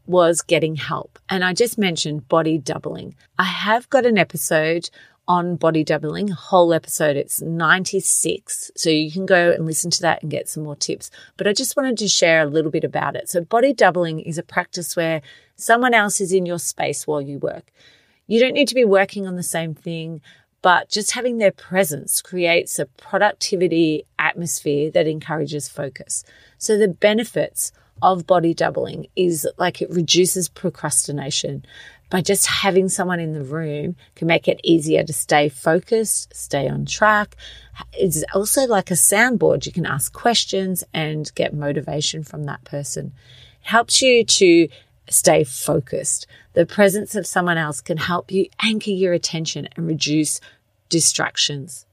was 0.05 0.41
getting 0.41 0.75
help. 0.75 1.19
And 1.29 1.43
I 1.45 1.53
just 1.53 1.77
mentioned 1.77 2.27
body 2.27 2.57
doubling. 2.57 3.15
I 3.37 3.43
have 3.43 3.89
got 3.89 4.05
an 4.05 4.17
episode 4.17 4.89
on 5.29 5.55
body 5.55 5.83
doubling, 5.83 6.31
a 6.31 6.35
whole 6.35 6.73
episode. 6.73 7.15
It's 7.15 7.39
96. 7.39 8.71
So 8.75 8.89
you 8.89 9.11
can 9.11 9.27
go 9.27 9.51
and 9.51 9.67
listen 9.67 9.91
to 9.91 10.01
that 10.01 10.23
and 10.23 10.31
get 10.31 10.49
some 10.49 10.63
more 10.63 10.75
tips. 10.75 11.11
But 11.37 11.47
I 11.47 11.53
just 11.53 11.77
wanted 11.77 11.99
to 11.99 12.07
share 12.07 12.41
a 12.41 12.47
little 12.47 12.71
bit 12.71 12.83
about 12.83 13.15
it. 13.15 13.29
So 13.29 13.41
body 13.41 13.71
doubling 13.71 14.19
is 14.19 14.39
a 14.39 14.43
practice 14.43 14.95
where 14.95 15.21
someone 15.55 15.93
else 15.93 16.19
is 16.19 16.33
in 16.33 16.47
your 16.47 16.57
space 16.57 17.05
while 17.05 17.21
you 17.21 17.37
work. 17.37 17.71
You 18.25 18.39
don't 18.39 18.53
need 18.53 18.67
to 18.69 18.75
be 18.75 18.85
working 18.85 19.27
on 19.27 19.35
the 19.35 19.43
same 19.43 19.75
thing, 19.75 20.21
but 20.61 20.89
just 20.89 21.11
having 21.11 21.37
their 21.37 21.51
presence 21.51 22.21
creates 22.21 22.79
a 22.79 22.85
productivity 22.85 24.05
atmosphere 24.17 24.91
that 24.91 25.07
encourages 25.07 25.69
focus. 25.69 26.23
So 26.57 26.77
the 26.77 26.87
benefits 26.87 27.71
of 28.01 28.27
body 28.27 28.53
doubling 28.53 29.07
is 29.15 29.47
like 29.57 29.81
it 29.81 29.89
reduces 29.89 30.49
procrastination 30.49 31.65
by 32.09 32.21
just 32.21 32.47
having 32.47 32.89
someone 32.89 33.19
in 33.19 33.33
the 33.33 33.43
room 33.43 33.95
can 34.15 34.27
make 34.27 34.47
it 34.47 34.59
easier 34.63 35.03
to 35.03 35.13
stay 35.13 35.47
focused, 35.47 36.33
stay 36.35 36.67
on 36.67 36.85
track. 36.85 37.35
It's 37.93 38.23
also 38.33 38.65
like 38.65 38.89
a 38.89 38.95
soundboard. 38.95 39.65
You 39.65 39.71
can 39.71 39.85
ask 39.85 40.11
questions 40.11 40.83
and 40.93 41.31
get 41.35 41.53
motivation 41.53 42.23
from 42.23 42.45
that 42.45 42.63
person. 42.63 43.13
It 43.61 43.67
helps 43.67 44.01
you 44.01 44.23
to 44.23 44.67
stay 45.11 45.43
focused. 45.43 46.27
The 46.53 46.65
presence 46.65 47.15
of 47.15 47.27
someone 47.27 47.57
else 47.57 47.81
can 47.81 47.97
help 47.97 48.31
you 48.31 48.47
anchor 48.61 48.91
your 48.91 49.13
attention 49.13 49.67
and 49.75 49.87
reduce 49.87 50.41
distractions. 50.89 51.85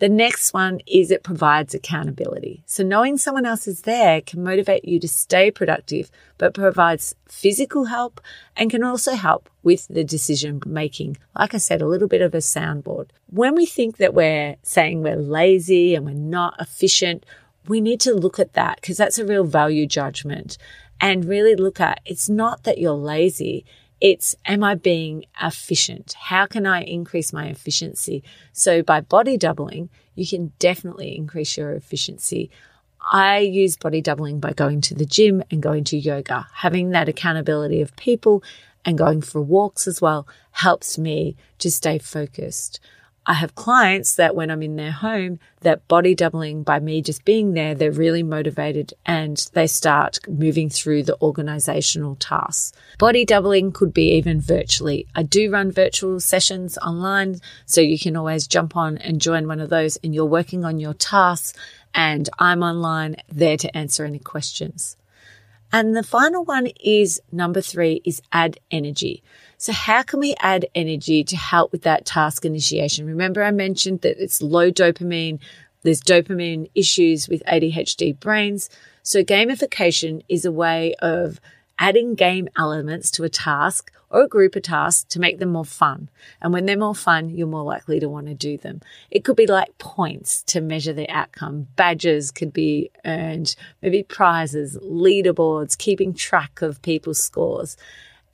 The 0.00 0.08
next 0.08 0.54
one 0.54 0.80
is 0.86 1.10
it 1.10 1.22
provides 1.22 1.74
accountability. 1.74 2.62
So 2.64 2.82
knowing 2.82 3.18
someone 3.18 3.44
else 3.44 3.68
is 3.68 3.82
there 3.82 4.22
can 4.22 4.42
motivate 4.42 4.86
you 4.86 4.98
to 4.98 5.06
stay 5.06 5.50
productive, 5.50 6.10
but 6.38 6.54
provides 6.54 7.14
physical 7.28 7.84
help 7.84 8.18
and 8.56 8.70
can 8.70 8.82
also 8.82 9.12
help 9.12 9.50
with 9.62 9.86
the 9.88 10.02
decision 10.02 10.62
making. 10.64 11.18
Like 11.38 11.52
I 11.54 11.58
said, 11.58 11.82
a 11.82 11.86
little 11.86 12.08
bit 12.08 12.22
of 12.22 12.34
a 12.34 12.38
soundboard. 12.38 13.10
When 13.28 13.54
we 13.54 13.66
think 13.66 13.98
that 13.98 14.14
we're 14.14 14.56
saying 14.62 15.02
we're 15.02 15.16
lazy 15.16 15.94
and 15.94 16.06
we're 16.06 16.14
not 16.14 16.54
efficient, 16.58 17.26
we 17.68 17.82
need 17.82 18.00
to 18.00 18.14
look 18.14 18.38
at 18.38 18.54
that 18.54 18.80
because 18.80 18.96
that's 18.96 19.18
a 19.18 19.26
real 19.26 19.44
value 19.44 19.84
judgment 19.86 20.56
and 21.00 21.24
really 21.24 21.56
look 21.56 21.80
at 21.80 22.00
it's 22.04 22.28
not 22.28 22.64
that 22.64 22.78
you're 22.78 22.92
lazy. 22.92 23.64
It's, 24.00 24.34
am 24.46 24.64
I 24.64 24.76
being 24.76 25.24
efficient? 25.42 26.14
How 26.18 26.46
can 26.46 26.66
I 26.66 26.82
increase 26.82 27.32
my 27.32 27.46
efficiency? 27.46 28.22
So 28.52 28.82
by 28.82 29.00
body 29.00 29.36
doubling, 29.36 29.90
you 30.14 30.26
can 30.26 30.52
definitely 30.58 31.16
increase 31.16 31.56
your 31.56 31.72
efficiency. 31.72 32.50
I 33.12 33.38
use 33.38 33.76
body 33.76 34.00
doubling 34.00 34.40
by 34.40 34.52
going 34.52 34.80
to 34.82 34.94
the 34.94 35.06
gym 35.06 35.42
and 35.50 35.62
going 35.62 35.84
to 35.84 35.98
yoga. 35.98 36.46
Having 36.54 36.90
that 36.90 37.08
accountability 37.08 37.80
of 37.80 37.96
people 37.96 38.42
and 38.84 38.96
going 38.96 39.20
for 39.20 39.40
walks 39.40 39.86
as 39.86 40.00
well 40.00 40.26
helps 40.52 40.98
me 40.98 41.36
to 41.58 41.70
stay 41.70 41.98
focused. 41.98 42.80
I 43.30 43.34
have 43.34 43.54
clients 43.54 44.16
that 44.16 44.34
when 44.34 44.50
I'm 44.50 44.60
in 44.60 44.74
their 44.74 44.90
home, 44.90 45.38
that 45.60 45.86
body 45.86 46.16
doubling 46.16 46.64
by 46.64 46.80
me 46.80 47.00
just 47.00 47.24
being 47.24 47.54
there, 47.54 47.76
they're 47.76 47.92
really 47.92 48.24
motivated 48.24 48.92
and 49.06 49.36
they 49.52 49.68
start 49.68 50.18
moving 50.28 50.68
through 50.68 51.04
the 51.04 51.16
organizational 51.22 52.16
tasks. 52.16 52.76
Body 52.98 53.24
doubling 53.24 53.70
could 53.70 53.94
be 53.94 54.14
even 54.14 54.40
virtually. 54.40 55.06
I 55.14 55.22
do 55.22 55.48
run 55.48 55.70
virtual 55.70 56.18
sessions 56.18 56.76
online, 56.78 57.40
so 57.66 57.80
you 57.80 58.00
can 58.00 58.16
always 58.16 58.48
jump 58.48 58.76
on 58.76 58.98
and 58.98 59.20
join 59.20 59.46
one 59.46 59.60
of 59.60 59.70
those 59.70 59.96
and 60.02 60.12
you're 60.12 60.24
working 60.24 60.64
on 60.64 60.80
your 60.80 60.94
tasks 60.94 61.56
and 61.94 62.28
I'm 62.40 62.64
online 62.64 63.14
there 63.28 63.56
to 63.58 63.76
answer 63.76 64.04
any 64.04 64.18
questions. 64.18 64.96
And 65.72 65.94
the 65.94 66.02
final 66.02 66.44
one 66.44 66.66
is 66.80 67.22
number 67.30 67.60
three 67.60 68.02
is 68.04 68.22
add 68.32 68.58
energy. 68.72 69.22
So 69.60 69.74
how 69.74 70.02
can 70.02 70.20
we 70.20 70.34
add 70.40 70.64
energy 70.74 71.22
to 71.22 71.36
help 71.36 71.70
with 71.70 71.82
that 71.82 72.06
task 72.06 72.46
initiation? 72.46 73.06
Remember 73.06 73.42
I 73.42 73.50
mentioned 73.50 74.00
that 74.00 74.16
it's 74.18 74.40
low 74.40 74.70
dopamine. 74.70 75.38
There's 75.82 76.00
dopamine 76.00 76.70
issues 76.74 77.28
with 77.28 77.42
ADHD 77.46 78.18
brains. 78.18 78.70
So 79.02 79.22
gamification 79.22 80.22
is 80.30 80.46
a 80.46 80.50
way 80.50 80.94
of 81.02 81.42
adding 81.78 82.14
game 82.14 82.48
elements 82.56 83.10
to 83.10 83.24
a 83.24 83.28
task 83.28 83.92
or 84.08 84.22
a 84.22 84.28
group 84.28 84.56
of 84.56 84.62
tasks 84.62 85.04
to 85.10 85.20
make 85.20 85.38
them 85.38 85.50
more 85.50 85.66
fun. 85.66 86.08
And 86.40 86.54
when 86.54 86.64
they're 86.64 86.78
more 86.78 86.94
fun, 86.94 87.28
you're 87.28 87.46
more 87.46 87.62
likely 87.62 88.00
to 88.00 88.08
want 88.08 88.28
to 88.28 88.34
do 88.34 88.56
them. 88.56 88.80
It 89.10 89.24
could 89.24 89.36
be 89.36 89.46
like 89.46 89.76
points 89.76 90.42
to 90.44 90.62
measure 90.62 90.94
the 90.94 91.08
outcome. 91.10 91.66
Badges 91.76 92.30
could 92.30 92.54
be 92.54 92.90
earned, 93.04 93.54
maybe 93.82 94.04
prizes, 94.04 94.78
leaderboards, 94.78 95.76
keeping 95.76 96.14
track 96.14 96.62
of 96.62 96.80
people's 96.80 97.20
scores. 97.22 97.76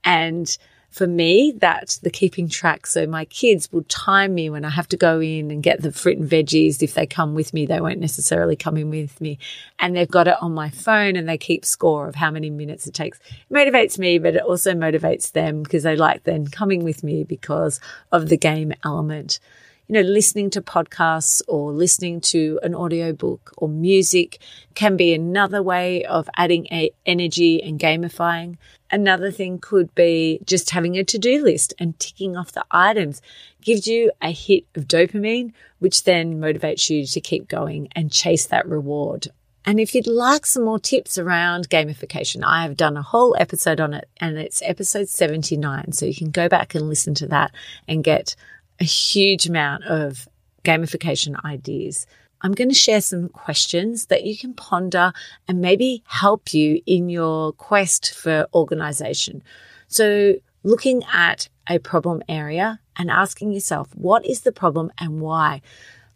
And 0.04 0.56
for 0.96 1.06
me, 1.06 1.52
that's 1.54 1.98
the 1.98 2.08
keeping 2.08 2.48
track. 2.48 2.86
So 2.86 3.06
my 3.06 3.26
kids 3.26 3.70
will 3.70 3.82
time 3.82 4.34
me 4.34 4.48
when 4.48 4.64
I 4.64 4.70
have 4.70 4.88
to 4.88 4.96
go 4.96 5.20
in 5.20 5.50
and 5.50 5.62
get 5.62 5.82
the 5.82 5.92
fruit 5.92 6.16
and 6.16 6.26
veggies. 6.26 6.82
If 6.82 6.94
they 6.94 7.06
come 7.06 7.34
with 7.34 7.52
me, 7.52 7.66
they 7.66 7.82
won't 7.82 8.00
necessarily 8.00 8.56
come 8.56 8.78
in 8.78 8.88
with 8.88 9.20
me. 9.20 9.38
And 9.78 9.94
they've 9.94 10.08
got 10.08 10.26
it 10.26 10.36
on 10.40 10.54
my 10.54 10.70
phone 10.70 11.16
and 11.16 11.28
they 11.28 11.36
keep 11.36 11.66
score 11.66 12.08
of 12.08 12.14
how 12.14 12.30
many 12.30 12.48
minutes 12.48 12.86
it 12.86 12.94
takes. 12.94 13.20
It 13.28 13.52
motivates 13.52 13.98
me, 13.98 14.18
but 14.18 14.36
it 14.36 14.42
also 14.42 14.72
motivates 14.72 15.32
them 15.32 15.62
because 15.62 15.82
they 15.82 15.96
like 15.96 16.24
then 16.24 16.46
coming 16.46 16.82
with 16.82 17.04
me 17.04 17.24
because 17.24 17.78
of 18.10 18.30
the 18.30 18.38
game 18.38 18.72
element 18.82 19.38
you 19.88 19.94
know, 19.94 20.00
listening 20.00 20.50
to 20.50 20.60
podcasts 20.60 21.42
or 21.46 21.72
listening 21.72 22.20
to 22.20 22.58
an 22.62 22.74
audiobook 22.74 23.52
or 23.56 23.68
music 23.68 24.38
can 24.74 24.96
be 24.96 25.14
another 25.14 25.62
way 25.62 26.04
of 26.04 26.28
adding 26.36 26.66
a 26.72 26.90
energy 27.04 27.62
and 27.62 27.78
gamifying. 27.78 28.56
Another 28.90 29.30
thing 29.30 29.58
could 29.58 29.94
be 29.94 30.40
just 30.44 30.70
having 30.70 30.96
a 30.96 31.04
to-do 31.04 31.42
list 31.42 31.74
and 31.78 31.98
ticking 31.98 32.36
off 32.36 32.52
the 32.52 32.64
items 32.70 33.20
gives 33.60 33.86
you 33.86 34.12
a 34.22 34.32
hit 34.32 34.64
of 34.74 34.86
dopamine, 34.86 35.52
which 35.78 36.04
then 36.04 36.40
motivates 36.40 36.88
you 36.88 37.04
to 37.06 37.20
keep 37.20 37.48
going 37.48 37.88
and 37.96 38.12
chase 38.12 38.46
that 38.46 38.66
reward. 38.68 39.28
And 39.64 39.80
if 39.80 39.96
you'd 39.96 40.06
like 40.06 40.46
some 40.46 40.64
more 40.64 40.78
tips 40.78 41.18
around 41.18 41.68
gamification, 41.68 42.44
I 42.44 42.62
have 42.62 42.76
done 42.76 42.96
a 42.96 43.02
whole 43.02 43.36
episode 43.36 43.80
on 43.80 43.94
it 43.94 44.08
and 44.18 44.38
it's 44.38 44.62
episode 44.64 45.08
79. 45.08 45.90
So 45.90 46.06
you 46.06 46.14
can 46.14 46.30
go 46.30 46.48
back 46.48 46.76
and 46.76 46.88
listen 46.88 47.14
to 47.14 47.26
that 47.26 47.52
and 47.88 48.04
get 48.04 48.36
a 48.80 48.84
huge 48.84 49.46
amount 49.46 49.84
of 49.84 50.28
gamification 50.64 51.42
ideas. 51.44 52.06
I'm 52.42 52.52
going 52.52 52.68
to 52.68 52.74
share 52.74 53.00
some 53.00 53.28
questions 53.28 54.06
that 54.06 54.24
you 54.24 54.36
can 54.36 54.54
ponder 54.54 55.12
and 55.48 55.60
maybe 55.60 56.02
help 56.06 56.52
you 56.52 56.82
in 56.86 57.08
your 57.08 57.52
quest 57.52 58.14
for 58.14 58.46
organization. 58.52 59.42
So 59.88 60.34
looking 60.62 61.02
at 61.12 61.48
a 61.68 61.78
problem 61.78 62.22
area 62.28 62.80
and 62.96 63.10
asking 63.10 63.52
yourself, 63.52 63.88
what 63.94 64.26
is 64.26 64.42
the 64.42 64.52
problem 64.52 64.90
and 64.98 65.20
why? 65.20 65.62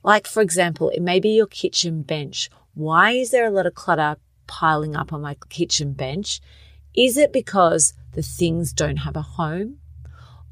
Like, 0.02 0.26
for 0.26 0.40
example, 0.42 0.90
it 0.90 1.02
may 1.02 1.20
be 1.20 1.30
your 1.30 1.46
kitchen 1.46 2.02
bench. 2.02 2.50
Why 2.74 3.12
is 3.12 3.30
there 3.30 3.46
a 3.46 3.50
lot 3.50 3.66
of 3.66 3.74
clutter 3.74 4.16
piling 4.46 4.96
up 4.96 5.12
on 5.12 5.22
my 5.22 5.36
kitchen 5.48 5.92
bench? 5.92 6.40
Is 6.94 7.16
it 7.16 7.32
because 7.32 7.94
the 8.12 8.22
things 8.22 8.72
don't 8.72 8.98
have 8.98 9.16
a 9.16 9.22
home? 9.22 9.78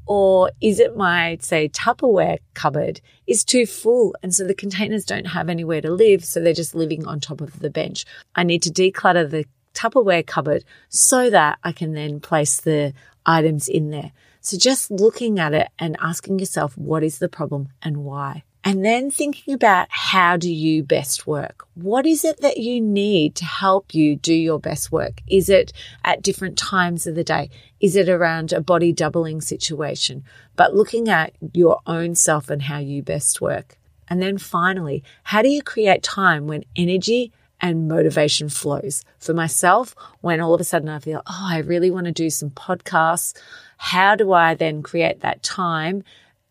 Or 0.09 0.49
is 0.59 0.79
it 0.79 0.97
my, 0.97 1.37
say, 1.39 1.69
Tupperware 1.69 2.39
cupboard 2.55 2.99
is 3.27 3.43
too 3.43 3.67
full 3.67 4.15
and 4.23 4.33
so 4.33 4.43
the 4.43 4.55
containers 4.55 5.05
don't 5.05 5.27
have 5.27 5.49
anywhere 5.49 5.81
to 5.81 5.91
live, 5.91 6.25
so 6.25 6.39
they're 6.39 6.51
just 6.51 6.73
living 6.73 7.05
on 7.05 7.19
top 7.19 7.41
of 7.41 7.59
the 7.59 7.69
bench. 7.69 8.05
I 8.35 8.41
need 8.41 8.63
to 8.63 8.71
declutter 8.71 9.29
the 9.29 9.45
Tupperware 9.75 10.25
cupboard 10.25 10.65
so 10.89 11.29
that 11.29 11.59
I 11.63 11.73
can 11.73 11.93
then 11.93 12.19
place 12.19 12.59
the 12.59 12.93
items 13.23 13.67
in 13.67 13.91
there. 13.91 14.11
So 14.41 14.57
just 14.57 14.89
looking 14.89 15.37
at 15.37 15.53
it 15.53 15.67
and 15.77 15.95
asking 16.01 16.39
yourself, 16.39 16.75
what 16.75 17.03
is 17.03 17.19
the 17.19 17.29
problem 17.29 17.69
and 17.83 17.97
why? 17.97 18.43
And 18.63 18.83
then 18.83 19.09
thinking 19.09 19.53
about 19.53 19.87
how 19.89 20.35
do 20.35 20.51
you 20.51 20.83
best 20.83 21.25
work? 21.25 21.65
What 21.75 22.05
is 22.05 22.25
it 22.25 22.41
that 22.41 22.57
you 22.57 22.81
need 22.81 23.35
to 23.35 23.45
help 23.45 23.93
you 23.93 24.17
do 24.17 24.33
your 24.33 24.59
best 24.59 24.91
work? 24.91 25.21
Is 25.27 25.47
it 25.49 25.71
at 26.03 26.21
different 26.21 26.57
times 26.57 27.07
of 27.07 27.15
the 27.15 27.23
day? 27.23 27.49
Is 27.79 27.95
it 27.95 28.09
around 28.09 28.51
a 28.51 28.59
body 28.59 28.91
doubling 28.91 29.39
situation? 29.39 30.25
But 30.57 30.75
looking 30.75 31.07
at 31.07 31.33
your 31.53 31.79
own 31.87 32.15
self 32.15 32.49
and 32.49 32.63
how 32.63 32.79
you 32.79 33.01
best 33.01 33.39
work. 33.39 33.77
And 34.09 34.21
then 34.21 34.37
finally, 34.37 35.03
how 35.23 35.41
do 35.41 35.49
you 35.49 35.61
create 35.61 36.03
time 36.03 36.47
when 36.47 36.65
energy 36.75 37.31
and 37.61 37.87
motivation 37.87 38.49
flows? 38.49 39.05
For 39.19 39.33
myself, 39.33 39.95
when 40.19 40.41
all 40.41 40.53
of 40.53 40.59
a 40.59 40.65
sudden 40.65 40.89
I 40.89 40.99
feel, 40.99 41.21
oh, 41.25 41.47
I 41.49 41.59
really 41.59 41.91
want 41.91 42.07
to 42.07 42.11
do 42.11 42.29
some 42.29 42.49
podcasts. 42.49 43.37
How 43.77 44.15
do 44.15 44.33
I 44.33 44.53
then 44.53 44.83
create 44.83 45.21
that 45.21 45.43
time 45.43 46.03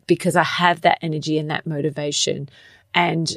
because 0.09 0.35
I 0.35 0.43
have 0.43 0.81
that 0.81 0.99
energy 1.01 1.39
and 1.39 1.49
that 1.51 1.69
motivation. 1.69 2.49
And 2.93 3.37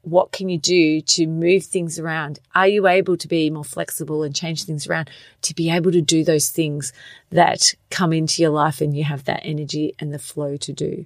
what 0.00 0.32
can 0.32 0.48
you 0.48 0.58
do 0.58 1.02
to 1.02 1.26
move 1.26 1.64
things 1.64 1.98
around? 1.98 2.38
Are 2.54 2.66
you 2.66 2.86
able 2.86 3.18
to 3.18 3.28
be 3.28 3.50
more 3.50 3.64
flexible 3.64 4.22
and 4.22 4.34
change 4.34 4.64
things 4.64 4.86
around 4.86 5.10
to 5.42 5.54
be 5.54 5.70
able 5.70 5.92
to 5.92 6.00
do 6.00 6.24
those 6.24 6.48
things 6.48 6.94
that 7.30 7.74
come 7.90 8.14
into 8.14 8.40
your 8.40 8.50
life 8.50 8.80
and 8.80 8.96
you 8.96 9.04
have 9.04 9.24
that 9.24 9.42
energy 9.44 9.94
and 9.98 10.14
the 10.14 10.18
flow 10.18 10.56
to 10.56 10.72
do? 10.72 11.04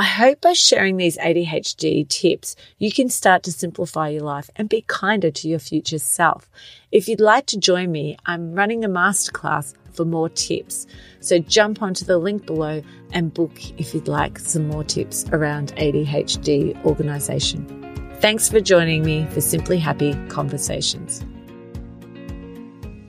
I 0.00 0.04
hope 0.04 0.42
by 0.42 0.52
sharing 0.52 0.96
these 0.96 1.18
ADHD 1.18 2.08
tips, 2.08 2.54
you 2.78 2.92
can 2.92 3.08
start 3.08 3.42
to 3.42 3.52
simplify 3.52 4.10
your 4.10 4.22
life 4.22 4.48
and 4.54 4.68
be 4.68 4.84
kinder 4.86 5.32
to 5.32 5.48
your 5.48 5.58
future 5.58 5.98
self. 5.98 6.48
If 6.92 7.08
you'd 7.08 7.20
like 7.20 7.46
to 7.46 7.58
join 7.58 7.90
me, 7.90 8.16
I'm 8.24 8.54
running 8.54 8.84
a 8.84 8.88
masterclass 8.88 9.74
for 9.98 10.04
more 10.04 10.28
tips. 10.28 10.86
So 11.18 11.40
jump 11.40 11.82
onto 11.82 12.04
the 12.04 12.18
link 12.18 12.46
below 12.46 12.82
and 13.12 13.34
book 13.34 13.52
if 13.80 13.92
you'd 13.92 14.06
like 14.06 14.38
some 14.38 14.68
more 14.68 14.84
tips 14.84 15.26
around 15.32 15.74
ADHD 15.74 16.84
organisation. 16.86 17.66
Thanks 18.20 18.48
for 18.48 18.60
joining 18.60 19.04
me 19.04 19.26
for 19.26 19.40
Simply 19.40 19.76
Happy 19.78 20.14
Conversations. 20.28 21.24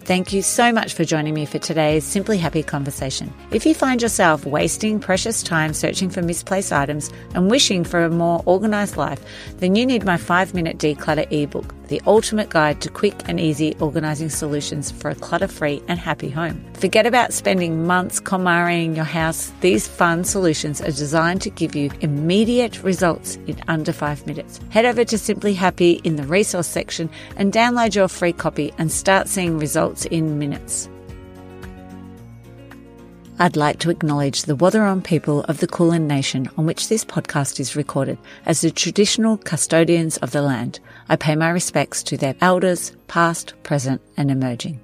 Thank 0.10 0.34
you 0.34 0.42
so 0.42 0.74
much 0.74 0.96
for 0.96 1.06
joining 1.06 1.36
me 1.36 1.46
for 1.46 1.60
today's 1.60 2.04
Simply 2.04 2.40
Happy 2.40 2.64
conversation. 2.64 3.32
If 3.52 3.64
you 3.64 3.76
find 3.76 4.02
yourself 4.02 4.44
wasting 4.44 5.00
precious 5.00 5.44
time 5.44 5.72
searching 5.72 6.10
for 6.10 6.24
misplaced 6.24 6.74
items 6.74 7.12
and 7.36 7.52
wishing 7.52 7.84
for 7.84 8.04
a 8.04 8.10
more 8.10 8.42
organized 8.48 8.98
life, 8.98 9.24
then 9.58 9.76
you 9.76 9.86
need 9.86 10.06
my 10.06 10.18
five 10.18 10.56
minute 10.56 10.80
declutter 10.80 11.32
ebook 11.32 11.76
the 11.90 12.02
ultimate 12.06 12.50
guide 12.50 12.80
to 12.82 12.90
quick 12.90 13.16
and 13.28 13.40
easy 13.40 13.76
organizing 13.80 14.30
solutions 14.30 14.92
for 14.92 15.10
a 15.10 15.16
clutter 15.16 15.48
free 15.48 15.82
and 15.88 16.00
happy 16.00 16.30
home. 16.30 16.64
Forget 16.76 17.06
about 17.06 17.34
spending 17.34 17.86
months 17.86 18.22
KonMariing 18.22 18.96
your 18.96 19.06
house. 19.06 19.52
These 19.62 19.88
fun 19.88 20.24
solutions 20.24 20.82
are 20.82 20.92
designed 20.92 21.42
to 21.42 21.50
give 21.50 21.76
you 21.76 21.90
immediate 22.02 22.84
results 22.84 23.38
in 23.48 23.60
under 23.68 23.92
five 23.92 24.26
minutes. 24.28 24.60
Head 24.70 24.86
over 24.86 25.04
to 25.04 25.18
Simply 25.18 25.54
Happy 25.54 25.94
in 26.04 26.16
the 26.16 26.24
resource 26.24 26.68
section 26.68 27.10
and 27.36 27.52
download 27.52 27.96
your 27.96 28.08
free 28.08 28.34
copy 28.34 28.72
and 28.78 28.92
start 28.92 29.28
seeing 29.28 29.58
results 30.00 30.06
in 30.06 30.40
minutes. 30.40 30.90
I'd 33.42 33.56
like 33.56 33.80
to 33.80 33.90
acknowledge 33.90 34.44
the 34.44 34.56
Wathaurong 34.56 35.02
people 35.02 35.44
of 35.44 35.60
the 35.60 35.68
Kulin 35.68 36.08
Nation 36.08 36.50
on 36.58 36.66
which 36.66 36.90
this 36.90 37.06
podcast 37.06 37.60
is 37.60 37.76
recorded 37.76 38.18
as 38.46 38.60
the 38.60 38.72
traditional 38.72 39.38
custodians 39.38 40.18
of 40.18 40.32
the 40.32 40.42
land. 40.42 40.80
I 41.08 41.16
pay 41.16 41.36
my 41.36 41.50
respects 41.50 42.04
to 42.04 42.18
their 42.18 42.36
elders, 42.42 42.92
past, 43.08 43.54
present, 43.64 44.02
and 44.18 44.30
emerging. 44.30 44.82